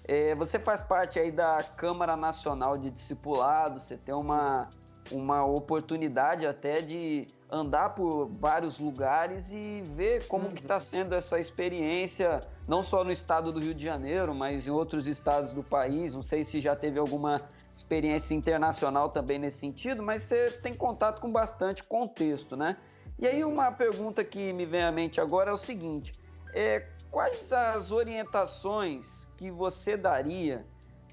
É, 0.04 0.34
você 0.34 0.58
faz 0.58 0.82
parte 0.82 1.18
aí 1.18 1.30
da 1.30 1.62
Câmara 1.76 2.16
Nacional 2.16 2.76
de 2.76 2.90
Discipulado, 2.90 3.80
você 3.80 3.96
tem 3.96 4.14
uma, 4.14 4.68
uma 5.10 5.44
oportunidade 5.44 6.46
até 6.46 6.80
de 6.80 7.26
andar 7.50 7.90
por 7.90 8.26
vários 8.26 8.78
lugares 8.78 9.50
e 9.50 9.82
ver 9.94 10.26
como 10.26 10.46
uhum. 10.46 10.50
que 10.50 10.62
está 10.62 10.80
sendo 10.80 11.14
essa 11.14 11.38
experiência, 11.38 12.40
não 12.66 12.82
só 12.82 13.04
no 13.04 13.12
estado 13.12 13.52
do 13.52 13.60
Rio 13.60 13.74
de 13.74 13.84
Janeiro, 13.84 14.34
mas 14.34 14.66
em 14.66 14.70
outros 14.70 15.06
estados 15.06 15.52
do 15.52 15.62
país. 15.62 16.12
Não 16.12 16.22
sei 16.22 16.44
se 16.44 16.60
já 16.60 16.74
teve 16.74 16.98
alguma 16.98 17.40
experiência 17.72 18.34
internacional 18.34 19.10
também 19.10 19.38
nesse 19.38 19.58
sentido, 19.58 20.02
mas 20.02 20.22
você 20.22 20.50
tem 20.50 20.74
contato 20.74 21.20
com 21.20 21.30
bastante 21.30 21.82
contexto, 21.84 22.56
né? 22.56 22.76
E 23.18 23.26
aí 23.26 23.44
uma 23.44 23.70
pergunta 23.70 24.24
que 24.24 24.52
me 24.52 24.66
vem 24.66 24.82
à 24.82 24.92
mente 24.92 25.20
agora 25.20 25.50
é 25.50 25.52
o 25.52 25.56
seguinte: 25.56 26.12
é, 26.52 26.88
quais 27.10 27.52
as 27.52 27.92
orientações 27.92 29.26
que 29.36 29.50
você 29.50 29.96
daria 29.96 30.66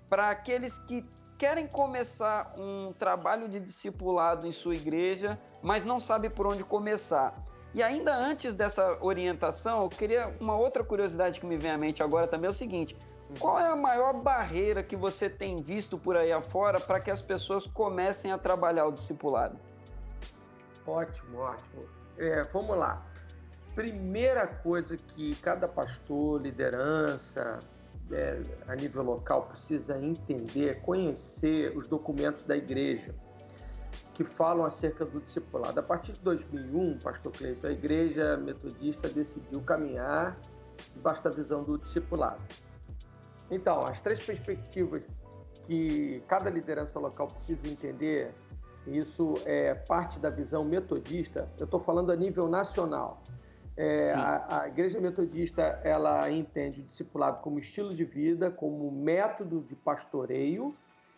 para 0.09 0.29
aqueles 0.29 0.77
que 0.79 1.05
querem 1.43 1.67
começar 1.67 2.53
um 2.57 2.93
trabalho 2.93 3.49
de 3.49 3.59
discipulado 3.59 4.47
em 4.47 4.53
sua 4.53 4.75
igreja, 4.75 5.37
mas 5.61 5.83
não 5.83 5.99
sabe 5.99 6.29
por 6.29 6.47
onde 6.47 6.63
começar. 6.63 7.35
E 7.73 7.83
ainda 7.83 8.15
antes 8.15 8.53
dessa 8.53 8.97
orientação, 9.01 9.83
eu 9.83 9.89
queria 9.89 10.33
uma 10.39 10.55
outra 10.55 10.85
curiosidade 10.85 11.41
que 11.41 11.45
me 11.45 11.57
vem 11.57 11.71
à 11.71 11.77
mente 11.77 12.01
agora 12.01 12.27
também 12.27 12.47
é 12.47 12.49
o 12.49 12.53
seguinte: 12.53 12.95
qual 13.41 13.59
é 13.59 13.67
a 13.67 13.75
maior 13.75 14.13
barreira 14.13 14.81
que 14.81 14.95
você 14.95 15.29
tem 15.29 15.57
visto 15.57 15.97
por 15.97 16.15
aí 16.15 16.31
afora 16.31 16.79
para 16.79 17.01
que 17.01 17.11
as 17.11 17.19
pessoas 17.19 17.67
comecem 17.67 18.31
a 18.31 18.37
trabalhar 18.37 18.85
o 18.85 18.91
discipulado? 18.93 19.59
Ótimo, 20.87 21.39
ótimo. 21.39 21.83
É, 22.19 22.43
vamos 22.43 22.77
lá. 22.77 23.05
Primeira 23.75 24.47
coisa 24.47 24.95
que 24.95 25.35
cada 25.41 25.67
pastor, 25.67 26.41
liderança, 26.41 27.59
é, 28.11 28.41
a 28.67 28.75
nível 28.75 29.03
local 29.03 29.43
precisa 29.43 29.97
entender, 29.97 30.81
conhecer 30.81 31.75
os 31.75 31.87
documentos 31.87 32.43
da 32.43 32.55
igreja 32.55 33.13
que 34.13 34.23
falam 34.23 34.65
acerca 34.65 35.05
do 35.05 35.19
discipulado. 35.21 35.79
A 35.79 35.83
partir 35.83 36.13
de 36.13 36.19
2001, 36.19 36.99
pastor 36.99 37.31
Cleiton, 37.31 37.67
a 37.67 37.71
igreja 37.71 38.37
metodista 38.37 39.09
decidiu 39.09 39.61
caminhar 39.61 40.37
debaixo 40.93 41.23
da 41.23 41.29
visão 41.29 41.63
do 41.63 41.77
discipulado. 41.77 42.41
Então, 43.49 43.85
as 43.85 44.01
três 44.01 44.19
perspectivas 44.19 45.03
que 45.63 46.23
cada 46.27 46.49
liderança 46.49 46.99
local 46.99 47.27
precisa 47.27 47.67
entender, 47.67 48.33
isso 48.85 49.35
é 49.45 49.73
parte 49.73 50.19
da 50.19 50.29
visão 50.29 50.63
metodista, 50.63 51.49
eu 51.57 51.65
estou 51.65 51.79
falando 51.79 52.11
a 52.11 52.15
nível 52.15 52.47
nacional. 52.47 53.23
É, 53.75 54.13
a, 54.13 54.61
a, 54.61 54.67
Igreja 54.67 55.01
Metodista 55.01 55.81
ela 55.83 56.29
entende 56.29 56.81
o 56.81 56.83
discipulado 56.83 57.41
como 57.41 57.57
estilo 57.57 57.95
de 57.95 58.05
vida, 58.05 58.51
como 58.51 58.91
método 58.91 59.61
de 59.61 59.75
pastoreio 59.75 60.75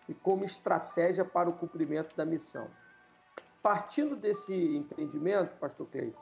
e 0.08 0.14
como 0.14 0.46
estratégia 0.46 1.26
para 1.26 1.50
o 1.50 1.54
cumprimento 1.54 2.16
da 2.16 2.26
missão. 2.26 2.68
Partindo 3.62 4.16
desse 4.16 4.54
entendimento, 4.54 5.58
Pastor 5.58 5.88
Cleiton, 5.88 6.22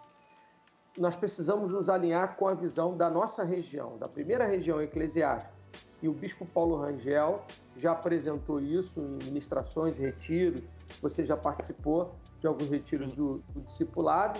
nós 0.98 1.16
precisamos 1.16 1.72
nos 1.72 1.90
alinhar 1.90 2.36
com 2.36 2.48
a 2.48 2.54
visão 2.54 2.96
da 2.96 3.10
nossa 3.10 3.44
região, 3.44 3.98
da 3.98 4.08
primeira 4.08 4.46
região 4.46 4.82
eclesiástica. 4.82 5.54
E 6.02 6.08
o 6.08 6.14
Bispo 6.14 6.46
Paulo 6.46 6.78
Rangel 6.78 7.44
já 7.78 7.92
apresentou 7.92 8.60
isso 8.60 9.00
em 9.00 9.26
ministrações, 9.26 9.98
retiros. 9.98 10.62
Você 11.02 11.26
já 11.26 11.36
participou 11.36 12.14
de 12.40 12.48
alguns 12.48 12.70
retiros 12.70 13.14
do, 13.14 13.42
do 13.54 13.62
discipulado, 13.62 14.40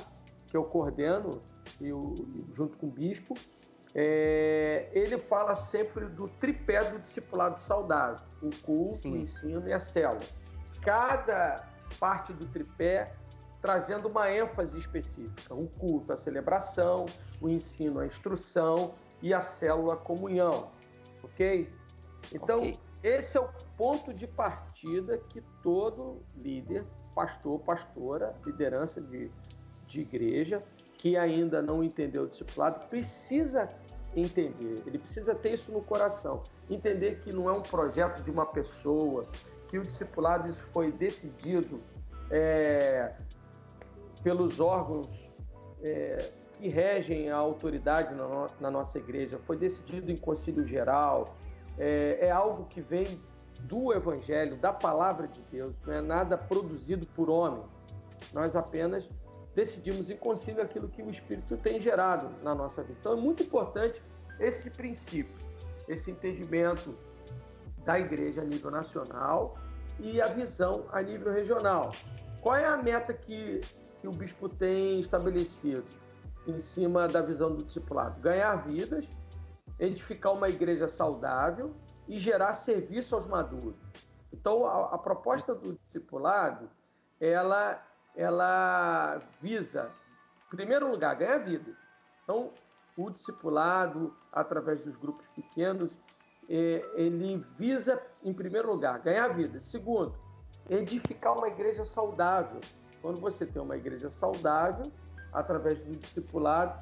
que 0.54 0.58
eu 0.58 0.64
coordeno 0.64 1.42
e 1.82 1.90
junto 2.54 2.78
com 2.78 2.86
o 2.86 2.92
bispo, 2.92 3.34
é, 3.96 4.88
ele 4.94 5.18
fala 5.18 5.56
sempre 5.56 6.06
do 6.06 6.28
tripé 6.28 6.92
do 6.92 7.00
discipulado 7.00 7.60
saudável: 7.60 8.24
o 8.40 8.52
culto, 8.62 8.94
Sim. 8.94 9.14
o 9.14 9.18
ensino 9.18 9.68
e 9.68 9.74
a 9.74 9.80
célula. 9.80 10.22
Cada 10.84 11.68
parte 12.00 12.34
do 12.34 12.46
tripé 12.46 13.16
trazendo 13.64 14.08
uma 14.08 14.32
ênfase 14.32 14.78
específica: 14.78 15.56
o 15.56 15.68
culto, 15.68 16.14
a 16.14 16.18
celebração, 16.18 17.08
o 17.42 17.50
ensino, 17.50 18.00
a 18.00 18.06
instrução 18.06 18.94
e 19.24 19.34
a 19.34 19.42
célula, 19.42 19.96
a 19.96 19.98
comunhão. 19.98 20.70
Ok? 21.24 21.68
Então, 22.32 22.60
okay. 22.60 22.80
esse 23.02 23.38
é 23.38 23.42
o 23.42 23.50
ponto 23.76 24.14
de 24.14 24.28
partida 24.28 25.18
que 25.30 25.42
todo 25.64 26.22
líder, 26.36 26.86
pastor, 27.16 27.60
pastora, 27.62 28.36
liderança 28.46 29.02
de, 29.02 29.32
de 29.94 30.02
igreja 30.02 30.64
que 30.98 31.18
ainda 31.18 31.62
não 31.62 31.84
entendeu 31.84 32.24
o 32.24 32.28
discipulado 32.28 32.88
precisa 32.88 33.70
entender, 34.16 34.84
ele 34.86 34.98
precisa 34.98 35.34
ter 35.34 35.54
isso 35.54 35.72
no 35.72 35.84
coração, 35.84 36.44
entender 36.70 37.20
que 37.20 37.34
não 37.34 37.50
é 37.50 37.54
um 37.54 37.62
projeto 37.62 38.22
de 38.22 38.32
uma 38.32 38.46
pessoa, 38.46 39.26
que 39.68 39.78
o 39.78 39.82
discipulado 39.82 40.48
isso 40.48 40.64
foi 40.72 40.92
decidido 40.92 41.82
é, 42.30 43.14
pelos 44.24 44.60
órgãos 44.60 45.08
é, 45.82 46.32
que 46.54 46.68
regem 46.70 47.30
a 47.30 47.36
autoridade 47.36 48.14
na, 48.14 48.28
no, 48.28 48.48
na 48.60 48.72
nossa 48.72 48.98
igreja. 48.98 49.40
Foi 49.46 49.58
decidido 49.58 50.12
em 50.12 50.18
concílio 50.18 50.66
geral. 50.66 51.36
É, 51.78 52.20
é, 52.22 52.32
algo 52.32 52.66
que 52.66 52.82
vem 52.82 53.20
do 53.62 53.92
Evangelho, 53.92 54.56
da 54.58 54.72
palavra 54.72 55.28
de 55.28 55.42
Deus. 55.52 55.76
Não 55.86 55.94
é 55.94 56.02
nada 56.02 56.38
produzido 56.38 57.06
por 57.08 57.30
homem. 57.30 57.64
Nós 58.32 58.56
apenas 58.56 59.10
decidimos 59.56 60.10
em 60.10 60.18
concílio 60.18 60.62
aquilo 60.62 60.88
que 60.88 61.02
o 61.02 61.10
Espírito 61.10 61.58
tem 61.58 61.80
gerado 61.80 62.30
na 62.44 62.56
nossa 62.56 62.82
vida. 62.82 62.98
Então 63.00 63.14
é 63.14 63.16
muito 63.16 63.44
importante 63.44 64.02
esse 64.40 64.70
princípio, 64.70 65.36
esse 65.88 66.12
entendimento 66.12 66.98
da 67.86 68.00
igreja 68.00 68.42
a 68.42 68.46
nível 68.46 68.72
nacional 68.72 69.58
e 70.00 70.22
a 70.22 70.28
visão 70.28 70.86
a 70.92 71.02
nível 71.02 71.32
regional. 71.32 71.94
Qual 72.42 72.56
é 72.56 72.66
a 72.66 72.78
meta 72.78 73.14
que, 73.14 73.62
que 74.02 74.08
o 74.08 74.12
bispo 74.12 74.50
tem 74.50 75.00
estabelecido 75.00 75.86
em 76.48 76.60
cima 76.60 77.08
da 77.08 77.22
visão 77.22 77.56
do 77.56 77.64
discipulado? 77.64 78.20
Ganhar 78.22 78.56
vidas, 78.68 79.06
edificar 79.80 80.34
uma 80.34 80.50
igreja 80.50 80.88
saudável 80.88 81.74
e 82.08 82.20
gerar 82.20 82.54
serviço 82.54 83.16
aos 83.16 83.26
maduros. 83.26 83.76
Então, 84.32 84.66
a, 84.66 84.96
a 84.96 84.98
proposta 84.98 85.54
do 85.54 85.74
discipulado, 85.86 86.70
ela, 87.20 87.82
ela 88.16 89.22
visa, 89.42 89.92
em 90.48 90.56
primeiro 90.56 90.90
lugar, 90.90 91.16
ganhar 91.16 91.40
vidas. 91.40 91.76
Então, 92.24 92.52
o 92.96 93.10
discipulado, 93.10 94.16
através 94.32 94.82
dos 94.82 94.96
grupos 94.96 95.26
pequenos, 95.36 95.98
é, 96.50 96.86
ele 96.96 97.44
visa, 97.58 98.02
em 98.24 98.34
primeiro 98.34 98.72
lugar, 98.72 99.00
ganhar 99.00 99.30
vida. 99.30 99.60
Segundo, 99.62 100.16
edificar 100.70 101.38
uma 101.38 101.48
igreja 101.48 101.84
saudável. 101.84 102.62
Quando 103.02 103.20
você 103.20 103.46
tem 103.46 103.62
uma 103.62 103.76
igreja 103.76 104.10
saudável, 104.10 104.92
através 105.32 105.80
do 105.80 105.96
discipulado, 105.96 106.80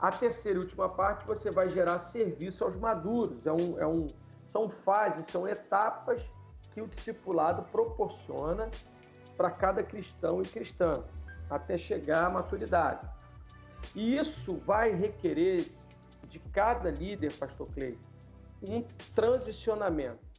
a 0.00 0.10
terceira 0.10 0.58
e 0.58 0.62
última 0.62 0.88
parte, 0.88 1.26
você 1.26 1.50
vai 1.50 1.68
gerar 1.68 1.98
serviço 1.98 2.64
aos 2.64 2.76
maduros. 2.76 3.46
É 3.46 3.52
um, 3.52 3.78
é 3.78 3.86
um, 3.86 4.06
são 4.48 4.68
fases, 4.68 5.26
são 5.26 5.46
etapas 5.48 6.28
que 6.72 6.82
o 6.82 6.86
discipulado 6.86 7.62
proporciona 7.70 8.68
para 9.36 9.50
cada 9.50 9.82
cristão 9.82 10.42
e 10.42 10.44
cristã, 10.44 11.04
até 11.48 11.76
chegar 11.76 12.26
à 12.26 12.30
maturidade. 12.30 13.06
E 13.94 14.16
isso 14.16 14.56
vai 14.56 14.92
requerer 14.92 15.70
de 16.28 16.38
cada 16.38 16.90
líder, 16.90 17.34
pastor 17.34 17.68
Cleiton, 17.74 18.00
um 18.62 18.82
transicionamento. 19.14 20.32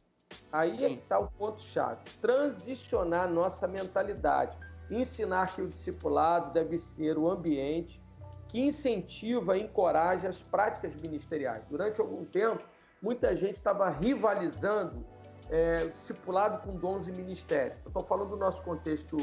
Aí 0.50 0.84
é 0.84 0.88
que 0.88 1.02
está 1.02 1.18
o 1.18 1.28
ponto-chave. 1.28 2.00
Transicionar 2.20 3.28
nossa 3.28 3.68
mentalidade. 3.68 4.56
Ensinar 4.90 5.54
que 5.54 5.62
o 5.62 5.68
discipulado 5.68 6.52
deve 6.52 6.78
ser 6.78 7.16
o 7.18 7.30
ambiente 7.30 8.02
que 8.48 8.60
incentiva 8.60 9.56
e 9.56 9.62
encoraja 9.62 10.28
as 10.28 10.40
práticas 10.40 10.94
ministeriais. 10.96 11.64
Durante 11.68 12.00
algum 12.00 12.24
tempo, 12.24 12.62
muita 13.02 13.34
gente 13.34 13.56
estava 13.56 13.88
rivalizando 13.90 15.04
é, 15.50 15.86
discipulado 15.86 16.58
com 16.58 16.76
dons 16.76 17.06
e 17.06 17.12
ministérios. 17.12 17.78
Eu 17.84 17.88
estou 17.88 18.04
falando 18.04 18.30
do 18.30 18.36
nosso 18.36 18.62
contexto 18.62 19.16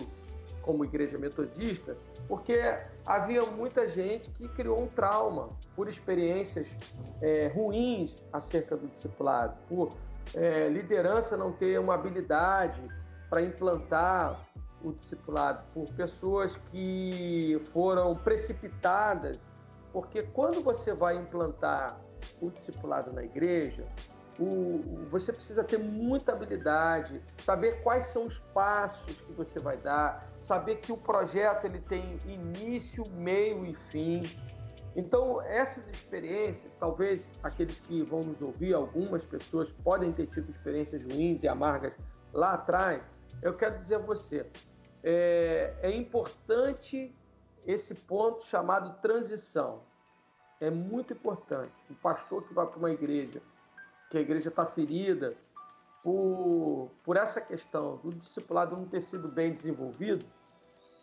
como 0.61 0.85
igreja 0.85 1.17
metodista, 1.17 1.97
porque 2.27 2.59
havia 3.05 3.43
muita 3.43 3.87
gente 3.89 4.29
que 4.29 4.47
criou 4.49 4.81
um 4.83 4.87
trauma 4.87 5.49
por 5.75 5.87
experiências 5.87 6.67
é, 7.21 7.47
ruins 7.47 8.25
acerca 8.31 8.77
do 8.77 8.87
discipulado, 8.87 9.57
por 9.67 9.91
é, 10.35 10.69
liderança 10.69 11.35
não 11.35 11.51
ter 11.51 11.79
uma 11.79 11.95
habilidade 11.95 12.81
para 13.29 13.41
implantar 13.41 14.39
o 14.83 14.91
discipulado, 14.91 15.63
por 15.73 15.87
pessoas 15.93 16.55
que 16.71 17.61
foram 17.71 18.15
precipitadas, 18.15 19.45
porque 19.93 20.23
quando 20.23 20.61
você 20.61 20.93
vai 20.93 21.17
implantar 21.17 21.99
o 22.41 22.49
discipulado 22.49 23.11
na 23.11 23.23
igreja, 23.23 23.85
o, 24.41 25.05
você 25.11 25.31
precisa 25.31 25.63
ter 25.63 25.77
muita 25.77 26.31
habilidade, 26.31 27.21
saber 27.37 27.83
quais 27.83 28.07
são 28.07 28.25
os 28.25 28.39
passos 28.53 29.15
que 29.21 29.31
você 29.33 29.59
vai 29.59 29.77
dar, 29.77 30.27
saber 30.39 30.77
que 30.77 30.91
o 30.91 30.97
projeto 30.97 31.65
ele 31.65 31.79
tem 31.79 32.17
início, 32.25 33.07
meio 33.11 33.63
e 33.63 33.75
fim. 33.91 34.35
Então, 34.95 35.41
essas 35.43 35.87
experiências, 35.87 36.71
talvez 36.79 37.31
aqueles 37.43 37.79
que 37.81 38.01
vão 38.01 38.23
nos 38.23 38.41
ouvir, 38.41 38.73
algumas 38.73 39.23
pessoas 39.23 39.71
podem 39.83 40.11
ter 40.11 40.25
tido 40.25 40.49
experiências 40.49 41.03
ruins 41.05 41.43
e 41.43 41.47
amargas 41.47 41.93
lá 42.33 42.53
atrás. 42.53 43.01
Eu 43.43 43.55
quero 43.55 43.77
dizer 43.79 43.95
a 43.95 43.99
você, 43.99 44.45
é, 45.03 45.75
é 45.83 45.95
importante 45.95 47.15
esse 47.65 47.93
ponto 47.93 48.43
chamado 48.43 48.99
transição. 49.01 49.83
É 50.59 50.69
muito 50.71 51.13
importante. 51.13 51.73
O 51.89 51.95
pastor 51.95 52.43
que 52.47 52.53
vai 52.53 52.65
para 52.65 52.77
uma 52.77 52.91
igreja 52.91 53.41
que 54.11 54.17
a 54.17 54.21
igreja 54.21 54.49
está 54.49 54.65
ferida 54.65 55.33
por, 56.03 56.91
por 57.01 57.15
essa 57.15 57.39
questão 57.39 57.95
do 58.03 58.13
discipulado 58.13 58.75
não 58.75 58.85
ter 58.85 58.99
sido 58.99 59.29
bem 59.29 59.53
desenvolvido, 59.53 60.25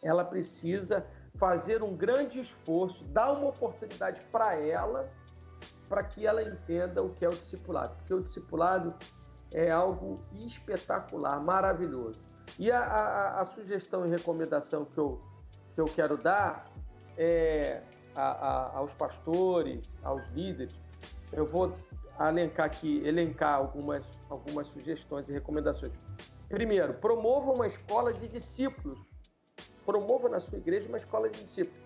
ela 0.02 0.24
precisa 0.24 1.06
fazer 1.36 1.82
um 1.82 1.96
grande 1.96 2.38
esforço, 2.38 3.02
dar 3.04 3.32
uma 3.32 3.48
oportunidade 3.48 4.20
para 4.30 4.54
ela, 4.56 5.10
para 5.88 6.04
que 6.04 6.26
ela 6.26 6.42
entenda 6.42 7.02
o 7.02 7.10
que 7.10 7.24
é 7.24 7.28
o 7.28 7.32
discipulado. 7.32 7.96
Porque 7.96 8.12
o 8.12 8.20
discipulado 8.20 8.94
é 9.54 9.70
algo 9.70 10.20
espetacular, 10.34 11.40
maravilhoso. 11.40 12.20
E 12.58 12.70
a, 12.70 12.80
a, 12.80 13.40
a 13.40 13.44
sugestão 13.46 14.06
e 14.06 14.10
recomendação 14.10 14.84
que 14.84 14.98
eu, 14.98 15.22
que 15.74 15.80
eu 15.80 15.86
quero 15.86 16.18
dar 16.18 16.70
é 17.16 17.82
a, 18.14 18.76
aos 18.76 18.92
pastores, 18.92 19.96
aos 20.02 20.26
líderes, 20.28 20.78
eu 21.32 21.46
vou 21.46 21.74
elencar 22.26 22.66
aqui, 22.66 23.00
elencar 23.06 23.54
algumas, 23.54 24.18
algumas 24.28 24.66
sugestões 24.66 25.28
e 25.28 25.32
recomendações. 25.32 25.92
Primeiro, 26.48 26.94
promova 26.94 27.52
uma 27.52 27.66
escola 27.66 28.12
de 28.12 28.26
discípulos. 28.26 28.98
Promova 29.86 30.28
na 30.28 30.40
sua 30.40 30.58
igreja 30.58 30.88
uma 30.88 30.98
escola 30.98 31.28
de 31.28 31.44
discípulos. 31.44 31.78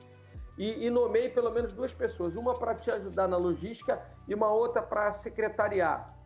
E, 0.57 0.87
e 0.87 0.91
nomeie 0.91 1.29
pelo 1.29 1.51
menos 1.51 1.73
duas 1.73 1.93
pessoas, 1.93 2.37
uma 2.37 2.55
para 2.55 2.75
te 2.75 2.91
ajudar 2.91 3.29
na 3.29 3.37
logística 3.37 4.03
e 4.27 4.35
uma 4.35 4.51
outra 4.53 4.83
para 4.83 5.13
secretariar. 5.13 6.17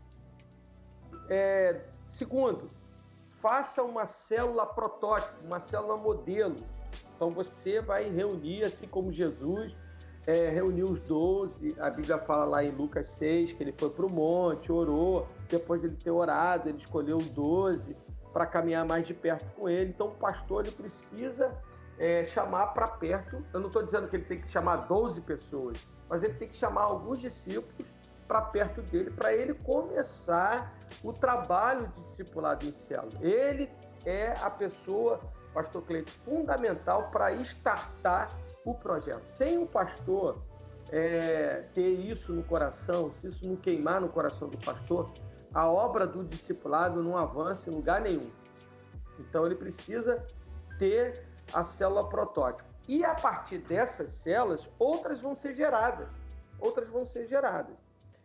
É, 1.29 1.81
segundo, 2.09 2.71
faça 3.41 3.83
uma 3.83 4.07
célula 4.07 4.67
protótipo, 4.67 5.45
uma 5.45 5.61
célula 5.61 5.97
modelo. 5.97 6.57
Então 7.15 7.31
você 7.31 7.81
vai 7.81 8.09
reunir, 8.09 8.65
assim 8.65 8.87
como 8.87 9.13
Jesus, 9.13 9.75
é, 10.27 10.49
reuniu 10.51 10.87
os 10.87 11.01
doze. 11.01 11.77
A 11.79 11.89
Bíblia 11.89 12.19
fala 12.19 12.45
lá 12.45 12.65
em 12.65 12.71
Lucas 12.71 13.07
6 13.09 13.53
que 13.53 13.63
ele 13.63 13.73
foi 13.73 13.91
para 13.91 14.05
o 14.05 14.11
monte, 14.11 14.73
orou. 14.73 15.27
Depois 15.49 15.81
de 15.81 15.87
ele 15.87 15.97
ter 15.97 16.11
orado, 16.11 16.69
ele 16.69 16.79
escolheu 16.79 17.19
doze 17.19 17.97
para 18.33 18.45
caminhar 18.45 18.85
mais 18.85 19.07
de 19.07 19.15
perto 19.15 19.51
com 19.55 19.69
ele. 19.69 19.91
Então, 19.91 20.09
o 20.09 20.15
pastor 20.15 20.67
ele 20.67 20.75
precisa 20.75 21.57
é, 21.99 22.25
chamar 22.25 22.69
para 22.69 22.89
perto. 22.89 23.43
Eu 23.53 23.61
não 23.61 23.69
estou 23.69 23.83
dizendo 23.83 24.09
que 24.09 24.17
ele 24.17 24.25
tem 24.25 24.41
que 24.41 24.51
chamar 24.51 24.77
12 24.89 25.21
pessoas, 25.23 25.87
mas 26.09 26.23
ele 26.23 26.35
tem 26.35 26.49
que 26.49 26.57
chamar 26.57 26.83
alguns 26.83 27.21
discípulos 27.21 27.87
para 28.27 28.43
perto 28.43 28.83
dele, 28.83 29.11
para 29.11 29.33
ele 29.33 29.55
começar 29.55 30.75
o 31.03 31.13
trabalho 31.13 31.87
de 31.87 32.03
discipulado 32.03 32.67
em 32.67 32.73
célula. 32.73 33.13
Ele 33.21 33.71
é 34.05 34.33
a 34.43 34.51
pessoa, 34.51 35.21
pastor 35.55 35.83
Cleito, 35.83 36.11
fundamental 36.25 37.09
para 37.11 37.33
estartar 37.33 38.37
o 38.67 38.75
projeto. 38.75 39.25
Sem 39.25 39.57
o 39.57 39.67
pastor 39.67 40.43
é, 40.91 41.65
ter 41.73 41.89
isso 41.89 42.33
no 42.33 42.43
coração, 42.43 43.13
se 43.13 43.29
isso 43.29 43.49
não 43.49 43.57
queimar 43.57 44.01
no 44.01 44.09
coração 44.09 44.49
do 44.49 44.59
pastor, 44.59 45.11
a 45.55 45.67
obra 45.71 46.07
do 46.07 46.25
discipulado 46.25 47.03
não 47.03 47.17
avança 47.17 47.71
em 47.71 47.73
lugar 47.73 48.01
nenhum. 48.01 48.31
Então 49.19 49.47
ele 49.47 49.55
precisa 49.55 50.23
ter 50.79 51.25
a 51.55 51.65
célula 51.65 52.09
protótipo. 52.09 52.69
E 52.89 53.05
a 53.05 53.15
partir 53.15 53.59
dessas 53.59 54.11
células, 54.11 54.69
outras 54.79 55.21
vão 55.21 55.35
ser 55.35 55.55
geradas. 55.55 56.09
Outras 56.59 56.89
vão 56.89 57.07
ser 57.07 57.27
geradas. 57.27 57.77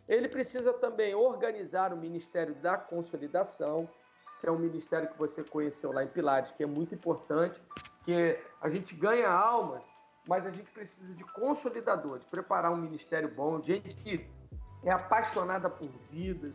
Ele 0.08 0.28
precisa 0.28 0.72
também 0.74 1.14
organizar 1.14 1.92
o 1.92 1.96
Ministério 1.96 2.54
da 2.56 2.76
Consolidação, 2.76 3.88
que 4.40 4.48
é 4.48 4.50
um 4.50 4.58
ministério 4.58 5.08
que 5.08 5.18
você 5.18 5.42
conheceu 5.44 5.92
lá 5.92 6.02
em 6.02 6.08
Pilares, 6.08 6.50
que 6.52 6.64
é 6.64 6.66
muito 6.66 6.94
importante, 6.94 7.62
que 8.04 8.38
a 8.60 8.68
gente 8.68 8.94
ganha 8.94 9.30
almas 9.30 9.82
mas 10.26 10.46
a 10.46 10.50
gente 10.50 10.70
precisa 10.70 11.14
de 11.14 11.24
consolidadores, 11.24 12.24
preparar 12.26 12.72
um 12.72 12.76
ministério 12.76 13.28
bom, 13.34 13.60
gente 13.60 13.94
que 13.96 14.28
é 14.84 14.92
apaixonada 14.92 15.68
por 15.68 15.88
vidas, 16.10 16.54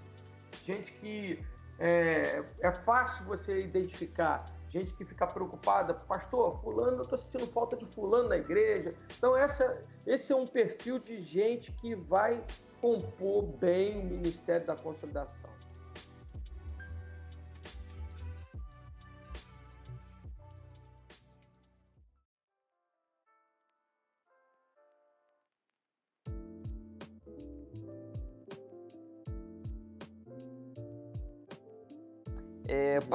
gente 0.64 0.92
que 0.94 1.44
é, 1.80 2.44
é 2.60 2.72
fácil 2.72 3.26
você 3.26 3.60
identificar, 3.60 4.46
gente 4.70 4.94
que 4.94 5.06
fica 5.06 5.28
preocupada, 5.28 5.94
pastor, 5.94 6.60
fulano, 6.62 6.98
eu 6.98 7.02
estou 7.04 7.18
sentindo 7.18 7.48
falta 7.48 7.76
de 7.78 7.86
fulano 7.86 8.30
na 8.30 8.38
igreja. 8.38 8.94
Então 9.18 9.36
essa, 9.36 9.84
esse 10.06 10.32
é 10.32 10.36
um 10.36 10.46
perfil 10.46 11.00
de 11.00 11.20
gente 11.20 11.72
que 11.74 11.96
vai 11.96 12.44
compor 12.82 13.44
bem 13.44 14.00
o 14.00 14.06
ministério 14.06 14.66
da 14.66 14.76
consolidação. 14.76 15.50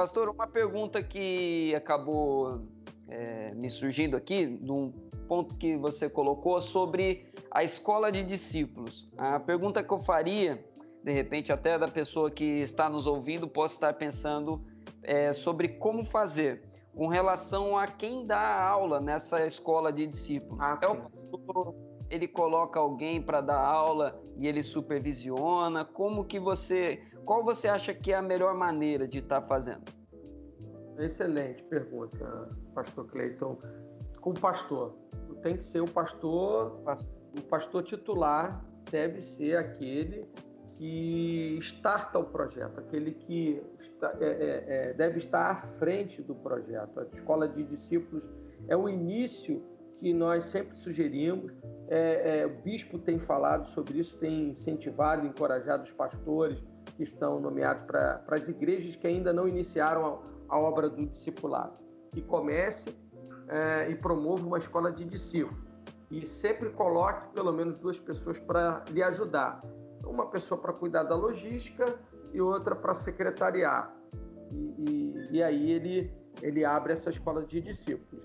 Pastor, 0.03 0.27
uma 0.27 0.45
pergunta 0.45 1.01
que 1.01 1.73
acabou 1.73 2.59
é, 3.07 3.53
me 3.53 3.69
surgindo 3.69 4.17
aqui, 4.17 4.45
num 4.45 4.91
ponto 5.29 5.55
que 5.55 5.77
você 5.77 6.09
colocou 6.09 6.59
sobre 6.59 7.31
a 7.49 7.63
escola 7.63 8.11
de 8.11 8.21
discípulos. 8.21 9.09
A 9.17 9.39
pergunta 9.39 9.81
que 9.81 9.93
eu 9.93 9.99
faria, 9.99 10.61
de 11.01 11.13
repente 11.13 11.53
até 11.53 11.79
da 11.79 11.87
pessoa 11.87 12.29
que 12.29 12.43
está 12.43 12.89
nos 12.89 13.07
ouvindo, 13.07 13.47
possa 13.47 13.75
estar 13.75 13.93
pensando 13.93 14.61
é, 15.01 15.31
sobre 15.31 15.69
como 15.69 16.03
fazer 16.03 16.61
com 16.93 17.07
relação 17.07 17.77
a 17.77 17.87
quem 17.87 18.25
dá 18.25 18.61
aula 18.61 18.99
nessa 18.99 19.45
escola 19.45 19.89
de 19.89 20.05
discípulos. 20.05 20.59
Ah, 20.59 20.77
é 20.81 20.87
o 20.87 20.97
pastor, 20.97 21.75
ele 22.09 22.27
coloca 22.27 22.77
alguém 22.77 23.21
para 23.21 23.39
dar 23.39 23.57
aula 23.57 24.21
e 24.35 24.47
ele 24.47 24.63
supervisiona? 24.63 25.85
Como 25.85 26.25
que 26.25 26.41
você, 26.41 27.01
qual 27.25 27.43
você 27.43 27.67
acha 27.67 27.93
que 27.93 28.11
é 28.11 28.15
a 28.15 28.21
melhor 28.21 28.53
maneira 28.55 29.07
de 29.07 29.19
estar 29.19 29.41
tá 29.41 29.47
fazendo? 29.47 29.83
Excelente 30.97 31.63
pergunta, 31.63 32.49
Pastor 32.73 33.07
Cleiton. 33.07 33.57
Com 34.21 34.33
pastor, 34.33 34.95
tem 35.41 35.57
que 35.57 35.63
ser 35.63 35.81
o 35.81 35.87
pastor, 35.87 36.81
o 37.37 37.41
pastor 37.41 37.83
titular 37.83 38.63
deve 38.89 39.19
ser 39.21 39.57
aquele 39.57 40.21
que 40.77 41.57
starta 41.61 42.19
o 42.19 42.23
projeto, 42.23 42.79
aquele 42.79 43.11
que 43.11 43.61
está, 43.79 44.15
é, 44.19 44.25
é, 44.25 44.63
é, 44.67 44.93
deve 44.93 45.17
estar 45.17 45.51
à 45.51 45.55
frente 45.55 46.21
do 46.21 46.35
projeto. 46.35 46.99
A 46.99 47.03
escola 47.13 47.47
de 47.47 47.63
discípulos 47.63 48.23
é 48.67 48.75
o 48.77 48.87
início 48.87 49.61
que 49.97 50.13
nós 50.13 50.45
sempre 50.45 50.77
sugerimos. 50.77 51.51
É, 51.89 52.39
é, 52.39 52.45
o 52.45 52.61
bispo 52.61 52.97
tem 52.97 53.19
falado 53.19 53.65
sobre 53.67 53.99
isso, 53.99 54.17
tem 54.17 54.49
incentivado, 54.49 55.27
encorajado 55.27 55.83
os 55.83 55.91
pastores 55.91 56.63
que 56.91 57.03
estão 57.03 57.39
nomeados 57.39 57.83
para 57.83 58.23
as 58.27 58.47
igrejas 58.47 58.95
que 58.95 59.07
ainda 59.07 59.33
não 59.33 59.47
iniciaram 59.47 60.21
a, 60.49 60.55
a 60.55 60.59
obra 60.59 60.89
do 60.89 61.05
discipulado. 61.05 61.73
Que 62.11 62.21
comece 62.21 62.95
é, 63.47 63.89
e 63.89 63.95
promova 63.95 64.45
uma 64.45 64.57
escola 64.57 64.91
de 64.91 65.05
discípulos. 65.05 65.63
E 66.11 66.25
sempre 66.27 66.69
coloque 66.69 67.29
pelo 67.33 67.51
menos 67.51 67.77
duas 67.77 67.97
pessoas 67.99 68.39
para 68.39 68.83
lhe 68.89 69.01
ajudar. 69.01 69.63
Uma 70.05 70.27
pessoa 70.27 70.59
para 70.59 70.73
cuidar 70.73 71.03
da 71.03 71.15
logística 71.15 71.97
e 72.33 72.41
outra 72.41 72.75
para 72.75 72.93
secretariar. 72.93 73.93
E, 74.51 74.83
e, 74.89 75.27
e 75.31 75.43
aí 75.43 75.71
ele, 75.71 76.13
ele 76.41 76.63
abre 76.63 76.93
essa 76.93 77.09
escola 77.09 77.43
de 77.43 77.59
discípulos. 77.61 78.23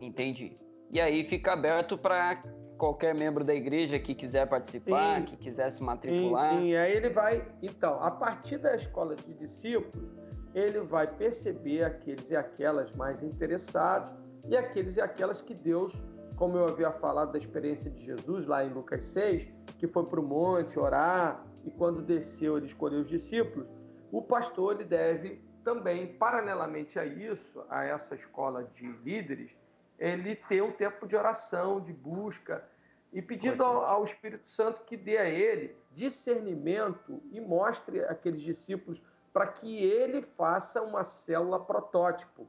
Entendi. 0.00 0.56
E 0.90 1.00
aí 1.00 1.24
fica 1.24 1.52
aberto 1.52 1.98
para 1.98 2.42
qualquer 2.78 3.14
membro 3.14 3.44
da 3.44 3.54
igreja 3.54 3.98
que 3.98 4.14
quiser 4.14 4.46
participar, 4.48 5.20
sim, 5.20 5.26
que 5.26 5.36
quiser 5.36 5.70
se 5.70 5.82
matricular. 5.82 6.50
Sim, 6.50 6.58
sim, 6.58 6.76
aí 6.76 6.92
ele 6.92 7.10
vai. 7.10 7.46
Então, 7.62 8.02
a 8.02 8.10
partir 8.10 8.58
da 8.58 8.74
escola 8.74 9.14
de 9.14 9.34
discípulos, 9.34 10.10
ele 10.54 10.80
vai 10.80 11.06
perceber 11.06 11.84
aqueles 11.84 12.30
e 12.30 12.36
aquelas 12.36 12.92
mais 12.92 13.22
interessados 13.22 14.12
e 14.48 14.56
aqueles 14.56 14.96
e 14.96 15.00
aquelas 15.00 15.40
que 15.40 15.54
Deus, 15.54 16.00
como 16.36 16.56
eu 16.56 16.68
havia 16.68 16.92
falado 16.92 17.32
da 17.32 17.38
experiência 17.38 17.90
de 17.90 18.04
Jesus 18.04 18.46
lá 18.46 18.64
em 18.64 18.72
Lucas 18.72 19.04
6, 19.04 19.48
que 19.78 19.86
foi 19.86 20.04
para 20.06 20.20
o 20.20 20.22
monte 20.22 20.78
orar 20.78 21.44
e 21.64 21.70
quando 21.70 22.02
desceu 22.02 22.56
ele 22.56 22.66
escolheu 22.66 23.00
os 23.00 23.08
discípulos, 23.08 23.66
o 24.12 24.22
pastor 24.22 24.74
ele 24.74 24.84
deve 24.84 25.42
também, 25.64 26.06
paralelamente 26.06 26.98
a 26.98 27.06
isso, 27.06 27.64
a 27.70 27.84
essa 27.84 28.14
escola 28.14 28.64
de 28.64 28.86
líderes, 29.02 29.50
ele 29.98 30.36
ter 30.36 30.62
um 30.62 30.72
tempo 30.72 31.06
de 31.06 31.16
oração, 31.16 31.80
de 31.80 31.92
busca, 31.92 32.64
e 33.12 33.22
pedindo 33.22 33.62
ao, 33.62 33.84
ao, 33.84 34.04
Espírito 34.04 34.50
Santo 34.50 34.82
que 34.84 34.96
dê 34.96 35.18
a 35.18 35.28
ele 35.28 35.76
discernimento 35.92 37.22
e 37.30 37.40
mostre 37.40 38.00
aqueles 38.04 38.42
discípulos 38.42 39.00
para 39.32 39.46
que 39.46 39.84
ele 39.84 40.22
faça 40.22 40.82
uma 40.82 41.04
célula 41.04 41.60
protótipo. 41.60 42.46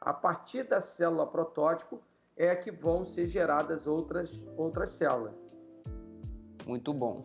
A 0.00 0.12
partir 0.12 0.62
da 0.62 0.80
célula 0.80 1.26
protótipo 1.26 2.00
é 2.36 2.54
que 2.54 2.70
vão 2.70 3.04
ser 3.04 3.26
geradas 3.26 3.86
outras, 3.86 4.40
outras 4.56 4.90
células. 4.90 5.34
Muito 6.64 6.92
bom. 6.94 7.24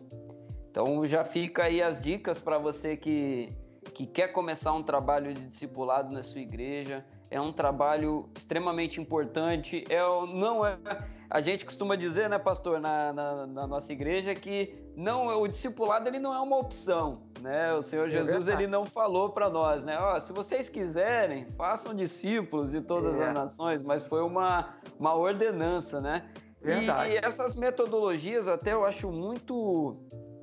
Então 0.70 1.06
já 1.06 1.24
fica 1.24 1.64
aí 1.64 1.82
as 1.82 2.00
dicas 2.00 2.40
para 2.40 2.58
você 2.58 2.96
que, 2.96 3.52
que 3.92 4.06
quer 4.06 4.28
começar 4.28 4.72
um 4.72 4.82
trabalho 4.82 5.34
de 5.34 5.46
discipulado 5.46 6.12
na 6.12 6.22
sua 6.22 6.40
igreja. 6.40 7.04
É 7.32 7.40
um 7.40 7.52
trabalho 7.52 8.28
extremamente 8.36 9.00
importante. 9.00 9.84
É, 9.88 10.00
não 10.26 10.64
é 10.64 10.76
a 11.32 11.40
gente 11.40 11.64
costuma 11.64 11.96
dizer, 11.96 12.28
né, 12.28 12.38
pastor, 12.38 12.78
na, 12.78 13.10
na, 13.10 13.46
na, 13.46 13.66
nossa 13.66 13.90
igreja, 13.90 14.34
que 14.34 14.74
não 14.94 15.28
o 15.28 15.48
discipulado 15.48 16.06
ele 16.06 16.18
não 16.18 16.34
é 16.34 16.38
uma 16.38 16.58
opção, 16.58 17.22
né? 17.40 17.72
O 17.72 17.80
Senhor 17.80 18.06
é 18.08 18.10
Jesus 18.10 18.46
ele 18.46 18.66
não 18.66 18.84
falou 18.84 19.30
para 19.30 19.48
nós, 19.48 19.82
né? 19.82 19.98
Ó, 19.98 20.20
se 20.20 20.30
vocês 20.30 20.68
quiserem, 20.68 21.46
façam 21.56 21.94
discípulos 21.94 22.70
de 22.70 22.82
todas 22.82 23.18
é. 23.18 23.28
as 23.28 23.34
nações, 23.34 23.82
mas 23.82 24.04
foi 24.04 24.20
uma, 24.20 24.74
uma 25.00 25.14
ordenança, 25.14 26.02
né? 26.02 26.28
Verdade. 26.60 27.14
E 27.14 27.16
essas 27.16 27.56
metodologias 27.56 28.46
até 28.46 28.74
eu 28.74 28.84
acho 28.84 29.10
muito 29.10 29.96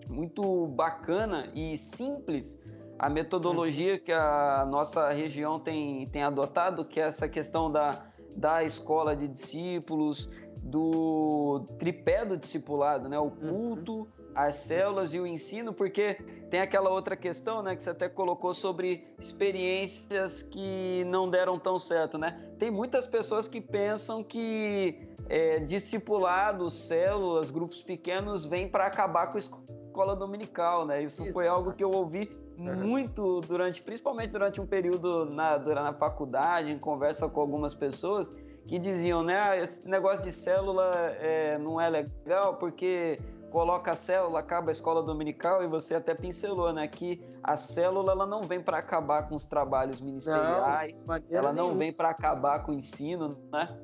muito 0.08 0.66
bacana 0.70 1.52
e 1.54 1.78
simples 1.78 2.59
a 3.00 3.10
metodologia 3.10 3.98
que 3.98 4.12
a 4.12 4.68
nossa 4.70 5.10
região 5.10 5.58
tem, 5.58 6.08
tem 6.10 6.22
adotado, 6.22 6.84
que 6.84 7.00
é 7.00 7.04
essa 7.04 7.30
questão 7.30 7.72
da, 7.72 8.06
da 8.36 8.62
escola 8.62 9.16
de 9.16 9.26
discípulos, 9.26 10.30
do 10.58 11.66
tripé 11.80 12.26
do 12.26 12.36
discipulado, 12.36 13.08
né? 13.08 13.18
O 13.18 13.24
uhum. 13.24 13.30
culto, 13.30 14.08
as 14.36 14.56
células 14.56 15.14
e 15.14 15.20
o 15.20 15.26
ensino, 15.26 15.74
porque 15.74 16.16
tem 16.50 16.60
aquela 16.60 16.90
outra 16.90 17.16
questão, 17.16 17.64
né, 17.64 17.76
que 17.76 17.84
você 17.84 17.92
até 17.92 18.10
colocou 18.10 18.54
sobre 18.54 19.08
experiências 19.18 20.42
que 20.42 21.04
não 21.06 21.30
deram 21.30 21.58
tão 21.58 21.80
certo, 21.80 22.18
né? 22.18 22.52
Tem 22.60 22.70
muitas 22.70 23.08
pessoas 23.08 23.48
que 23.48 23.62
pensam 23.62 24.22
que 24.22 25.08
é, 25.30 25.60
discipulado, 25.60 26.70
células, 26.70 27.50
grupos 27.50 27.82
pequenos 27.82 28.46
vêm 28.46 28.68
para 28.68 28.86
acabar 28.86 29.28
com 29.28 29.38
a 29.38 29.40
escola 29.40 29.79
dominical, 30.16 30.86
né? 30.86 31.04
Isso, 31.04 31.24
Isso 31.24 31.34
foi 31.34 31.48
algo 31.48 31.74
que 31.74 31.84
eu 31.84 31.92
ouvi 31.92 32.30
uhum. 32.58 32.76
muito 32.76 33.42
durante, 33.42 33.82
principalmente 33.82 34.32
durante 34.32 34.60
um 34.60 34.66
período 34.66 35.26
na, 35.26 35.58
durante 35.58 35.90
a 35.90 35.94
faculdade, 35.94 36.72
em 36.72 36.80
conversa 36.80 37.28
com 37.30 37.40
algumas 37.40 37.74
pessoas 37.74 38.30
que 38.68 38.78
diziam, 38.78 39.24
né, 39.24 39.40
ah, 39.40 39.58
esse 39.58 39.88
negócio 39.88 40.24
de 40.24 40.32
célula 40.32 40.94
é, 41.20 41.58
não 41.58 41.82
é 41.82 41.90
legal 41.90 42.56
porque 42.58 43.20
coloca 43.50 43.94
a 43.94 43.96
célula, 43.96 44.40
acaba 44.40 44.70
a 44.70 44.72
escola 44.72 45.02
dominical 45.02 45.64
e 45.64 45.68
você 45.68 45.96
até 45.96 46.14
pincelou, 46.14 46.72
né, 46.72 46.88
que 46.88 47.20
a 47.42 47.58
célula 47.58 48.12
ela 48.12 48.28
não 48.28 48.44
vem 48.44 48.62
para 48.62 48.78
acabar 48.78 49.28
com 49.28 49.34
os 49.34 49.44
trabalhos 49.44 50.00
ministeriais, 50.00 51.04
não, 51.08 51.20
ela 51.32 51.52
não 51.52 51.64
nenhuma. 51.64 51.80
vem 51.80 51.92
para 51.92 52.10
acabar 52.10 52.64
com 52.64 52.72
o 52.72 52.76
ensino, 52.76 53.40
né? 53.52 53.76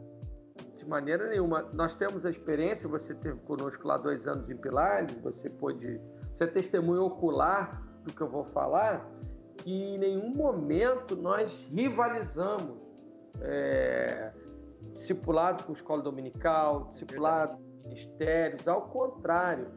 De 0.86 0.91
maneira 0.91 1.28
nenhuma. 1.28 1.63
Nós 1.74 1.95
temos 1.95 2.28
a 2.28 2.30
experiência, 2.30 2.88
você 2.88 3.15
teve 3.15 3.39
conosco 3.39 3.88
lá 3.88 3.98
dois 3.98 4.28
anos 4.28 4.52
em 4.52 4.56
Pilares, 4.56 5.17
você 5.17 5.50
pôde, 5.50 6.00
você 6.32 6.43
é 6.43 6.48
testemunho 6.48 7.02
ocular 7.02 7.82
do 8.04 8.13
que 8.13 8.21
eu 8.21 8.30
vou 8.30 8.45
falar, 8.45 9.04
que 9.58 9.74
em 9.74 9.98
nenhum 9.98 10.30
momento 10.30 11.15
nós 11.15 11.67
rivalizamos. 11.71 12.78
É, 13.41 14.32
discipulado 14.93 15.63
com 15.63 15.74
escola 15.74 16.04
dominical, 16.04 16.86
discipulado 16.86 17.58
com 17.58 17.89
ministérios, 17.89 18.67
ao 18.67 18.84
contrário, 18.84 19.67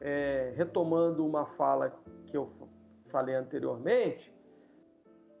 é, 0.00 0.54
retomando 0.56 1.24
uma 1.24 1.44
fala 1.44 1.94
que 2.24 2.34
eu 2.34 2.50
falei 3.10 3.34
anteriormente, 3.34 4.34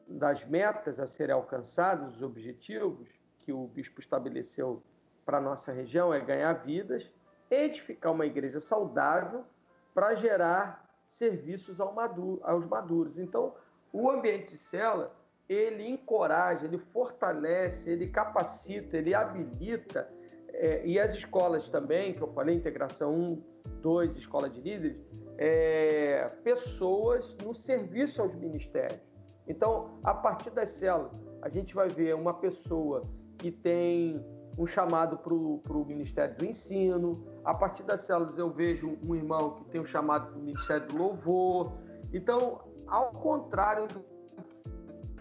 das 0.06 0.44
metas 0.44 1.00
a 1.00 1.06
serem 1.06 1.34
alcançadas, 1.34 2.16
os 2.16 2.22
objetivos 2.22 3.18
que 3.38 3.50
o 3.50 3.66
bispo 3.66 3.98
estabeleceu 3.98 4.82
para 5.26 5.38
a 5.38 5.40
nossa 5.40 5.72
região 5.72 6.14
é 6.14 6.20
ganhar 6.20 6.52
vidas, 6.54 7.12
edificar 7.50 8.12
uma 8.12 8.24
igreja 8.24 8.60
saudável 8.60 9.44
para 9.92 10.14
gerar 10.14 10.88
serviços 11.08 11.80
aos 11.80 12.66
maduros. 12.66 13.18
Então, 13.18 13.54
o 13.92 14.08
ambiente 14.08 14.52
de 14.52 14.58
cela 14.58 15.14
ele 15.48 15.88
encoraja, 15.88 16.64
ele 16.64 16.78
fortalece, 16.78 17.90
ele 17.90 18.08
capacita, 18.08 18.96
ele 18.96 19.14
habilita, 19.14 20.08
é, 20.48 20.84
e 20.86 20.98
as 20.98 21.14
escolas 21.14 21.68
também, 21.68 22.14
que 22.14 22.22
eu 22.22 22.32
falei, 22.32 22.56
integração 22.56 23.14
1, 23.14 23.42
2, 23.82 24.16
escola 24.16 24.48
de 24.48 24.60
líderes, 24.60 24.96
é, 25.38 26.30
pessoas 26.42 27.36
no 27.44 27.52
serviço 27.52 28.22
aos 28.22 28.34
ministérios. 28.34 29.00
Então, 29.46 30.00
a 30.02 30.14
partir 30.14 30.50
das 30.50 30.70
células, 30.70 31.12
a 31.42 31.48
gente 31.48 31.74
vai 31.74 31.88
ver 31.88 32.14
uma 32.14 32.34
pessoa 32.34 33.04
que 33.38 33.50
tem 33.50 34.24
um 34.58 34.66
chamado 34.66 35.18
para 35.18 35.32
o 35.34 35.84
Ministério 35.86 36.36
do 36.36 36.44
Ensino, 36.44 37.24
a 37.44 37.54
partir 37.54 37.82
das 37.82 38.02
células 38.02 38.38
eu 38.38 38.50
vejo 38.50 38.98
um 39.02 39.14
irmão 39.14 39.54
que 39.54 39.64
tem 39.66 39.80
um 39.80 39.84
chamado 39.84 40.28
para 40.28 40.38
o 40.38 40.42
Ministério 40.42 40.86
do 40.88 40.96
Louvor. 40.96 41.72
Então, 42.12 42.60
ao 42.86 43.10
contrário 43.12 43.86
do 43.88 44.04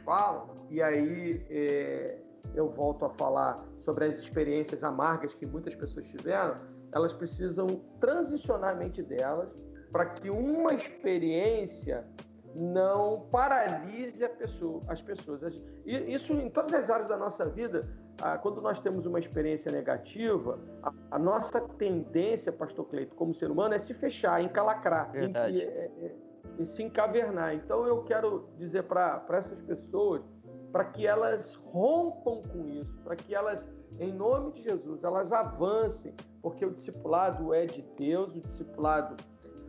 falam, 0.05 0.55
e 0.69 0.81
aí 0.81 1.45
é, 1.49 2.19
eu 2.53 2.69
volto 2.69 3.05
a 3.05 3.09
falar 3.09 3.65
sobre 3.81 4.05
as 4.05 4.19
experiências 4.19 4.83
amargas 4.83 5.33
que 5.33 5.45
muitas 5.45 5.75
pessoas 5.75 6.05
tiveram, 6.05 6.57
elas 6.91 7.11
precisam 7.11 7.81
transicionar 7.99 8.73
a 8.73 8.75
mente 8.75 9.01
delas 9.01 9.49
para 9.91 10.05
que 10.05 10.29
uma 10.29 10.73
experiência 10.73 12.05
não 12.53 13.27
paralise 13.31 14.27
pessoa, 14.29 14.81
as 14.87 15.01
pessoas. 15.01 15.61
Isso 15.85 16.33
em 16.33 16.49
todas 16.49 16.73
as 16.73 16.89
áreas 16.89 17.07
da 17.07 17.17
nossa 17.17 17.49
vida, 17.49 17.87
ah, 18.21 18.37
quando 18.37 18.61
nós 18.61 18.81
temos 18.81 19.05
uma 19.05 19.19
experiência 19.19 19.71
negativa, 19.71 20.59
a, 21.11 21.19
nossa 21.19 21.59
tendência, 21.59 22.51
pastor 22.51 22.85
Cleito, 22.85 23.15
como 23.15 23.33
ser 23.33 23.51
humano, 23.51 23.73
é 23.73 23.79
se 23.79 23.93
fechar, 23.93 24.41
encalacrar, 24.41 25.11
em, 25.15 25.35
é, 25.35 25.49
é, 25.49 26.15
é, 26.59 26.65
se 26.65 26.81
encavernar. 26.83 27.53
Então 27.53 27.85
eu 27.85 28.03
quero 28.03 28.49
dizer 28.57 28.83
para 28.83 29.25
essas 29.31 29.61
pessoas, 29.61 30.21
para 30.71 30.85
que 30.85 31.05
elas 31.05 31.55
rompam 31.55 32.41
com 32.43 32.67
isso, 32.69 32.97
para 33.03 33.15
que 33.15 33.35
elas, 33.35 33.67
em 33.99 34.13
nome 34.13 34.53
de 34.53 34.61
Jesus, 34.61 35.03
elas 35.03 35.33
avancem, 35.33 36.13
porque 36.41 36.65
o 36.65 36.71
discipulado 36.71 37.53
é 37.53 37.65
de 37.65 37.81
Deus, 37.97 38.35
o 38.35 38.41
discipulado 38.41 39.17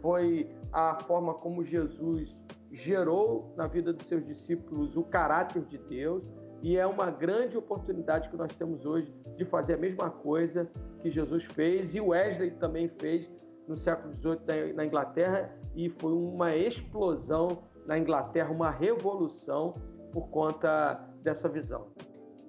foi 0.01 0.49
a 0.72 1.01
forma 1.03 1.34
como 1.34 1.64
Jesus 1.64 2.44
gerou 2.70 3.53
na 3.57 3.66
vida 3.66 3.92
dos 3.92 4.07
seus 4.07 4.24
discípulos 4.24 4.97
o 4.97 5.03
caráter 5.03 5.64
de 5.64 5.78
Deus 5.78 6.22
e 6.67 6.77
é 6.77 6.85
uma 6.85 7.12
grande 7.12 7.57
oportunidade 7.57 8.29
que 8.29 8.37
nós 8.37 8.53
temos 8.57 8.85
hoje 8.85 9.14
de 9.37 9.45
fazer 9.45 9.75
a 9.75 9.77
mesma 9.77 10.11
coisa 10.11 10.69
que 11.01 11.09
Jesus 11.09 11.45
fez 11.45 11.95
e 11.95 12.01
Wesley 12.01 12.51
também 12.51 12.89
fez 12.89 13.31
no 13.69 13.77
século 13.77 14.12
XVIII 14.17 14.73
na 14.73 14.85
Inglaterra 14.85 15.57
e 15.77 15.89
foi 15.89 16.12
uma 16.12 16.57
explosão 16.57 17.62
na 17.87 17.97
Inglaterra, 17.97 18.51
uma 18.51 18.69
revolução 18.69 19.77
por 20.12 20.29
conta 20.31 20.95
dessa 21.23 21.49
visão. 21.49 21.87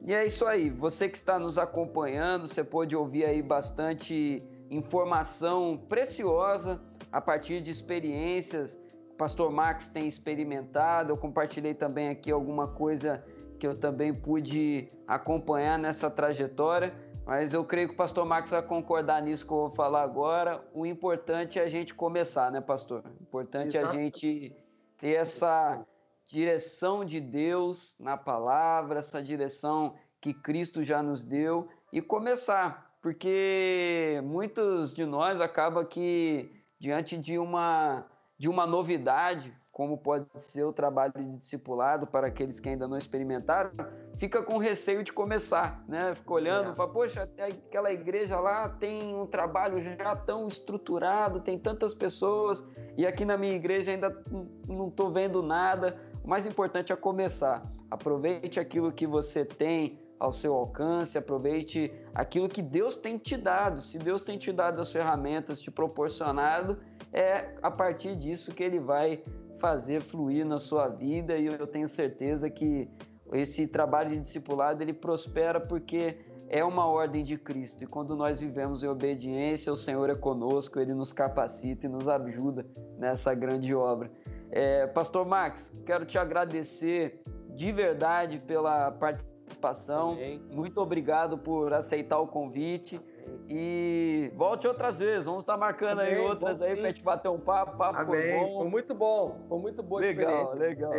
E 0.04 0.16
é 0.16 0.26
isso 0.26 0.48
aí. 0.48 0.72
Você 0.72 1.08
que 1.08 1.16
está 1.16 1.38
nos 1.38 1.60
acompanhando, 1.60 2.48
você 2.48 2.64
pode 2.64 2.96
ouvir 2.96 3.24
aí 3.24 3.44
bastante 3.44 4.42
informação 4.72 5.78
preciosa 5.88 6.82
a 7.12 7.22
partir 7.22 7.62
de 7.62 7.70
experiências 7.70 8.80
pastor 9.18 9.52
Max 9.52 9.90
tem 9.90 10.08
experimentado. 10.08 11.12
Eu 11.12 11.18
compartilhei 11.18 11.74
também 11.74 12.10
aqui 12.10 12.32
alguma 12.32 12.68
coisa 12.68 13.24
que 13.60 13.66
eu 13.66 13.76
também 13.76 14.14
pude 14.14 14.90
acompanhar 15.08 15.78
nessa 15.78 16.10
trajetória, 16.10 16.94
mas 17.26 17.54
eu 17.54 17.66
creio 17.66 17.90
que 17.90 17.94
o 17.94 17.98
pastor 17.98 18.26
Max 18.26 18.52
vai 18.52 18.62
concordar 18.62 19.22
nisso 19.22 19.46
que 19.46 19.52
eu 19.52 19.58
vou 19.58 19.70
falar 19.70 20.04
agora. 20.04 20.64
O 20.74 20.86
importante 20.86 21.60
é 21.60 21.64
a 21.64 21.70
gente 21.70 21.94
começar, 21.94 22.52
né, 22.52 22.62
pastor? 22.62 23.04
O 23.20 23.24
importante 23.24 23.76
Exato. 23.76 23.94
é 23.94 23.98
a 23.98 24.02
gente 24.02 24.56
ter 24.98 25.16
essa 25.16 25.86
direção 26.26 27.04
de 27.04 27.20
Deus 27.20 27.96
na 28.00 28.16
palavra, 28.16 29.00
essa 29.00 29.22
direção 29.22 29.96
que 30.22 30.34
Cristo 30.34 30.84
já 30.84 31.02
nos 31.02 31.24
deu 31.24 31.68
e 31.92 32.02
começar, 32.02 32.98
porque 33.02 34.22
muitos 34.24 34.94
de 34.94 35.06
nós 35.06 35.40
acaba 35.40 35.86
que 35.86 36.52
diante 36.80 37.18
de 37.18 37.38
uma 37.38 38.06
de 38.38 38.48
uma 38.48 38.68
novidade, 38.68 39.52
como 39.78 39.96
pode 39.96 40.26
ser 40.40 40.64
o 40.64 40.74
trabalho 40.74 41.14
de 41.16 41.38
discipulado 41.38 42.08
para 42.08 42.26
aqueles 42.26 42.60
que 42.60 42.68
ainda 42.68 42.88
não 42.88 42.98
experimentaram, 42.98 43.70
fica 44.18 44.42
com 44.42 44.58
receio 44.58 45.04
de 45.04 45.14
começar, 45.14 45.84
né? 45.88 46.16
Fica 46.16 46.34
olhando, 46.34 46.72
é. 46.72 46.74
fala, 46.76 46.92
poxa, 46.92 47.30
aquela 47.38 47.94
igreja 47.94 48.40
lá 48.40 48.70
tem 48.70 49.16
um 49.16 49.28
trabalho 49.28 49.80
já 49.80 50.16
tão 50.16 50.48
estruturado, 50.48 51.42
tem 51.42 51.60
tantas 51.60 51.94
pessoas, 51.94 52.66
e 52.98 53.06
aqui 53.06 53.24
na 53.24 53.38
minha 53.38 53.54
igreja 53.54 53.92
ainda 53.92 54.20
não 54.68 54.88
estou 54.88 55.12
vendo 55.12 55.44
nada. 55.44 55.96
O 56.24 56.28
mais 56.28 56.48
importante 56.48 56.92
é 56.92 56.96
começar. 56.96 57.64
Aproveite 57.92 58.60
aquilo 58.60 58.92
que 58.92 59.06
você 59.06 59.46
tem 59.46 60.00
ao 60.20 60.32
seu 60.32 60.56
alcance, 60.56 61.20
aproveite 61.20 61.94
aquilo 62.16 62.50
que 62.50 62.64
Deus 62.64 62.98
tem 62.98 63.20
te 63.20 63.38
dado. 63.38 63.80
Se 63.84 64.00
Deus 64.00 64.24
tem 64.24 64.40
te 64.40 64.52
dado 64.52 64.82
as 64.82 64.92
ferramentas, 64.92 65.62
te 65.62 65.70
proporcionado, 65.70 66.80
é 67.14 67.54
a 67.62 67.70
partir 67.70 68.16
disso 68.16 68.56
que 68.56 68.64
ele 68.64 68.80
vai 68.80 69.24
fazer 69.60 70.02
fluir 70.02 70.46
na 70.46 70.60
sua 70.60 70.88
vida 70.88 71.38
e 71.38 71.46
eu 71.46 71.68
tenho 71.68 71.88
certeza 71.88 72.50
que 72.50 72.90
esse 73.34 73.68
trabalho 73.68 74.12
de 74.12 74.20
discipulado 74.20 74.82
ele 74.82 74.94
prospera 74.94 75.60
porque 75.60 76.18
é 76.50 76.64
uma 76.64 76.88
ordem 76.88 77.24
de 77.24 77.38
Cristo 77.38 77.84
e 77.84 77.88
quando 77.88 78.16
nós 78.16 78.40
vivemos 78.40 78.84
em 78.84 78.88
obediência, 78.88 79.72
o 79.72 79.76
Senhor 79.76 80.10
é 80.10 80.16
conosco, 80.16 80.80
ele 80.80 80.94
nos 80.94 81.12
capacita 81.12 81.86
e 81.86 81.90
nos 81.90 82.08
ajuda 82.08 82.66
nessa 82.98 83.34
grande 83.34 83.74
obra. 83.76 84.10
É, 84.50 84.88
Pastor 84.88 85.26
Max, 85.26 85.74
quero 85.86 86.06
te 86.06 86.18
agradecer 86.18 87.22
de 87.50 87.72
verdade 87.72 88.40
pela 88.40 88.92
participação. 88.92 90.18
Muito 90.54 90.80
obrigado 90.80 91.38
por 91.38 91.74
aceitar 91.74 92.20
o 92.20 92.28
convite. 92.28 93.02
E 93.50 94.32
volte 94.36 94.68
outras 94.68 95.00
vezes, 95.00 95.26
vamos 95.26 95.42
estar 95.42 95.58
marcando 95.58 96.00
Amém, 96.00 96.16
aí 96.16 96.20
outras 96.20 96.62
aí 96.62 96.76
pra 96.76 96.88
gente 96.88 97.04
bater 97.04 97.30
um 97.30 97.40
papo, 97.40 97.78
papo 97.78 98.00
Amém. 98.00 98.40
Foi, 98.40 98.54
foi 98.58 98.70
muito 98.70 98.94
bom, 98.94 99.40
foi 99.48 99.60
muito 99.60 99.82
boa 99.82 100.02
legal, 100.02 100.54
Legal, 100.54 100.94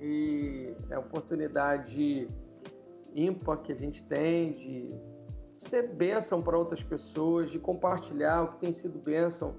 E 0.00 0.74
é 0.90 0.98
uma 0.98 1.06
oportunidade 1.06 2.28
ímpar 3.14 3.58
que 3.58 3.72
a 3.72 3.76
gente 3.76 4.02
tem 4.04 4.52
de 4.52 4.94
ser 5.52 5.88
bênção 5.94 6.42
para 6.42 6.58
outras 6.58 6.82
pessoas, 6.82 7.50
de 7.50 7.58
compartilhar 7.58 8.42
o 8.42 8.48
que 8.52 8.58
tem 8.58 8.72
sido 8.72 8.98
bênção 8.98 9.54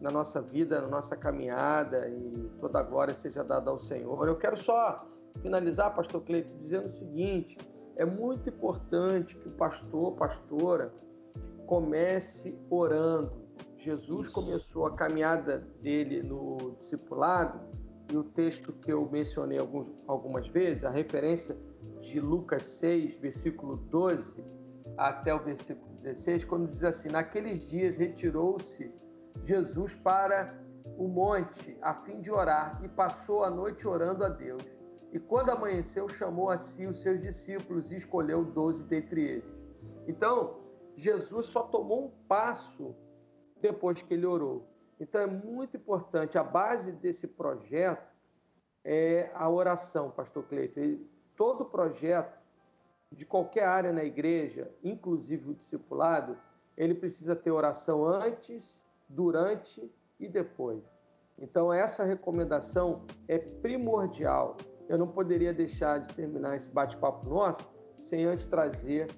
na 0.00 0.10
nossa 0.10 0.42
vida, 0.42 0.80
na 0.82 0.88
nossa 0.88 1.16
caminhada 1.16 2.08
e 2.08 2.50
toda 2.58 2.80
a 2.80 2.82
glória 2.82 3.14
seja 3.14 3.42
dada 3.42 3.70
ao 3.70 3.78
Senhor. 3.78 4.28
Eu 4.28 4.36
quero 4.36 4.56
só 4.56 5.06
finalizar, 5.40 5.94
pastor 5.94 6.22
Cleito, 6.22 6.50
dizendo 6.58 6.86
o 6.86 6.90
seguinte: 6.90 7.56
é 7.96 8.04
muito 8.04 8.50
importante 8.50 9.36
que 9.36 9.48
o 9.48 9.52
pastor, 9.52 10.12
pastora, 10.16 10.92
comece 11.66 12.58
orando. 12.70 13.44
Jesus 13.76 14.28
começou 14.28 14.86
a 14.86 14.96
caminhada 14.96 15.58
dele 15.80 16.22
no 16.22 16.74
discipulado 16.78 17.60
e 18.10 18.16
o 18.16 18.24
texto 18.24 18.72
que 18.72 18.92
eu 18.92 19.08
mencionei 19.10 19.58
alguns, 19.58 19.92
algumas 20.06 20.46
vezes, 20.48 20.84
a 20.84 20.90
referência 20.90 21.56
de 22.00 22.20
Lucas 22.20 22.64
6, 22.64 23.16
versículo 23.16 23.76
12 23.76 24.44
até 24.96 25.34
o 25.34 25.42
versículo 25.42 25.92
16, 26.02 26.44
quando 26.44 26.70
diz 26.70 26.84
assim: 26.84 27.08
Naqueles 27.08 27.66
dias 27.66 27.96
retirou-se 27.96 28.92
Jesus 29.42 29.94
para 29.94 30.54
o 30.96 31.08
monte 31.08 31.76
a 31.82 31.94
fim 31.94 32.20
de 32.20 32.30
orar 32.30 32.80
e 32.84 32.88
passou 32.88 33.44
a 33.44 33.50
noite 33.50 33.86
orando 33.86 34.24
a 34.24 34.28
Deus. 34.28 34.62
E 35.12 35.18
quando 35.18 35.50
amanheceu, 35.50 36.08
chamou 36.08 36.50
a 36.50 36.58
si 36.58 36.86
os 36.86 37.00
seus 37.00 37.20
discípulos 37.20 37.90
e 37.90 37.96
escolheu 37.96 38.44
doze 38.44 38.82
dentre 38.84 39.22
eles. 39.22 39.56
Então, 40.06 40.65
Jesus 40.96 41.46
só 41.46 41.62
tomou 41.62 42.06
um 42.06 42.10
passo 42.26 42.96
depois 43.60 44.00
que 44.00 44.14
ele 44.14 44.26
orou. 44.26 44.66
Então 44.98 45.20
é 45.20 45.26
muito 45.26 45.76
importante, 45.76 46.38
a 46.38 46.42
base 46.42 46.90
desse 46.90 47.28
projeto 47.28 48.16
é 48.82 49.30
a 49.34 49.48
oração, 49.48 50.10
pastor 50.10 50.44
Cleito. 50.44 50.80
E 50.80 51.06
todo 51.36 51.66
projeto 51.66 52.38
de 53.12 53.26
qualquer 53.26 53.64
área 53.64 53.92
na 53.92 54.04
igreja, 54.04 54.70
inclusive 54.82 55.50
o 55.50 55.54
discipulado, 55.54 56.38
ele 56.76 56.94
precisa 56.94 57.36
ter 57.36 57.50
oração 57.50 58.06
antes, 58.06 58.84
durante 59.08 59.92
e 60.18 60.26
depois. 60.28 60.82
Então 61.38 61.72
essa 61.72 62.04
recomendação 62.04 63.04
é 63.28 63.38
primordial. 63.38 64.56
Eu 64.88 64.96
não 64.96 65.08
poderia 65.08 65.52
deixar 65.52 65.98
de 65.98 66.14
terminar 66.14 66.56
esse 66.56 66.70
bate-papo 66.70 67.28
nosso 67.28 67.66
sem 67.98 68.24
antes 68.24 68.46
trazer 68.46 69.08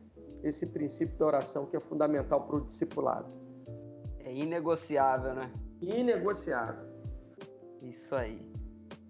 esse 0.42 0.66
princípio 0.66 1.16
da 1.18 1.26
oração 1.26 1.66
que 1.66 1.76
é 1.76 1.80
fundamental 1.80 2.42
para 2.42 2.56
o 2.56 2.60
discipulado. 2.60 3.26
É 4.24 4.32
inegociável, 4.32 5.34
né? 5.34 5.50
Inegociável. 5.80 6.86
Isso 7.82 8.14
aí. 8.14 8.40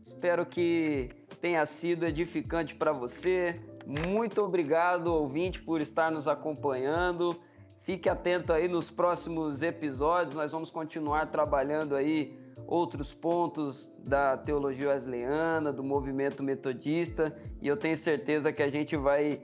Espero 0.02 0.46
que 0.46 1.10
tenha 1.40 1.64
sido 1.66 2.06
edificante 2.06 2.74
para 2.74 2.92
você. 2.92 3.60
Muito 3.86 4.42
obrigado, 4.42 5.08
ouvinte, 5.08 5.60
por 5.60 5.80
estar 5.80 6.10
nos 6.10 6.28
acompanhando. 6.28 7.36
Fique 7.80 8.08
atento 8.08 8.52
aí 8.52 8.68
nos 8.68 8.90
próximos 8.90 9.62
episódios. 9.62 10.34
Nós 10.34 10.52
vamos 10.52 10.70
continuar 10.70 11.30
trabalhando 11.30 11.94
aí 11.96 12.38
outros 12.66 13.14
pontos 13.14 13.90
da 14.04 14.36
teologia 14.36 14.90
wesleyana, 14.90 15.72
do 15.72 15.82
movimento 15.82 16.42
metodista, 16.42 17.34
e 17.62 17.66
eu 17.66 17.78
tenho 17.78 17.96
certeza 17.96 18.52
que 18.52 18.62
a 18.62 18.68
gente 18.68 18.94
vai 18.94 19.40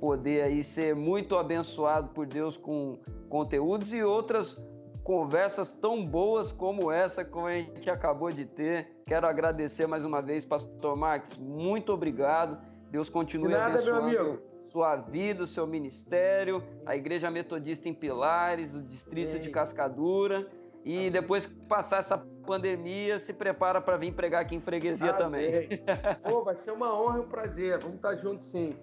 poder 0.00 0.42
aí 0.42 0.62
ser 0.62 0.94
muito 0.94 1.36
abençoado 1.36 2.08
por 2.10 2.26
Deus 2.26 2.56
com 2.56 2.98
conteúdos 3.28 3.92
e 3.92 4.02
outras 4.02 4.58
conversas 5.02 5.70
tão 5.70 6.04
boas 6.04 6.52
como 6.52 6.92
essa 6.92 7.24
que 7.24 7.38
a 7.38 7.54
gente 7.54 7.88
acabou 7.90 8.30
de 8.30 8.44
ter. 8.44 8.88
Quero 9.06 9.26
agradecer 9.26 9.86
mais 9.86 10.04
uma 10.04 10.20
vez, 10.20 10.44
Pastor 10.44 10.96
Max, 10.96 11.36
muito 11.38 11.92
obrigado. 11.92 12.58
Deus 12.90 13.08
continue 13.08 13.52
nada, 13.52 13.78
abençoando 13.78 14.42
sua 14.62 14.96
vida, 14.96 15.42
o 15.42 15.46
seu 15.46 15.66
ministério, 15.66 16.62
a 16.84 16.94
Igreja 16.94 17.30
Metodista 17.30 17.88
em 17.88 17.94
Pilares, 17.94 18.74
o 18.74 18.82
Distrito 18.82 19.30
Amém. 19.30 19.42
de 19.42 19.50
Cascadura. 19.50 20.46
E 20.84 21.10
depois 21.10 21.46
que 21.46 21.54
passar 21.66 21.98
essa 21.98 22.18
pandemia, 22.46 23.18
se 23.18 23.32
prepara 23.32 23.80
para 23.80 23.96
vir 23.96 24.12
pregar 24.12 24.42
aqui 24.42 24.54
em 24.54 24.60
freguesia 24.60 25.10
Amém. 25.10 25.68
também. 25.68 25.84
Pô, 26.22 26.44
vai 26.44 26.54
ser 26.54 26.70
uma 26.70 26.98
honra 26.98 27.18
e 27.18 27.20
um 27.20 27.28
prazer. 27.28 27.78
Vamos 27.78 27.96
estar 27.96 28.14
juntos 28.16 28.46
sim. 28.46 28.76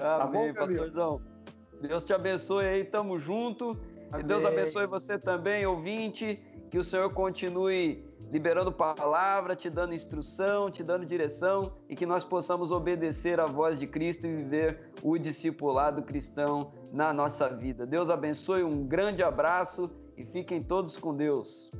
Amém, 0.00 0.52
tá 0.52 0.60
bom, 0.60 0.66
pastorzão. 0.66 1.20
Deus 1.80 2.04
te 2.04 2.12
abençoe 2.12 2.64
aí, 2.64 2.84
tamo 2.84 3.18
junto. 3.18 3.76
Amém. 4.10 4.26
Deus 4.26 4.44
abençoe 4.44 4.86
você 4.86 5.18
também, 5.18 5.66
ouvinte. 5.66 6.40
Que 6.70 6.78
o 6.78 6.84
Senhor 6.84 7.12
continue 7.12 8.04
liberando 8.32 8.72
palavra, 8.72 9.54
te 9.54 9.70
dando 9.70 9.94
instrução, 9.94 10.70
te 10.70 10.82
dando 10.82 11.06
direção 11.06 11.72
e 11.88 11.94
que 11.94 12.04
nós 12.04 12.24
possamos 12.24 12.72
obedecer 12.72 13.38
à 13.38 13.46
voz 13.46 13.78
de 13.78 13.86
Cristo 13.86 14.26
e 14.26 14.34
viver 14.34 14.90
o 15.02 15.16
discipulado 15.16 16.02
cristão 16.02 16.72
na 16.92 17.12
nossa 17.12 17.48
vida. 17.48 17.86
Deus 17.86 18.10
abençoe, 18.10 18.64
um 18.64 18.84
grande 18.86 19.22
abraço 19.22 19.88
e 20.16 20.24
fiquem 20.24 20.62
todos 20.62 20.96
com 20.96 21.14
Deus. 21.14 21.70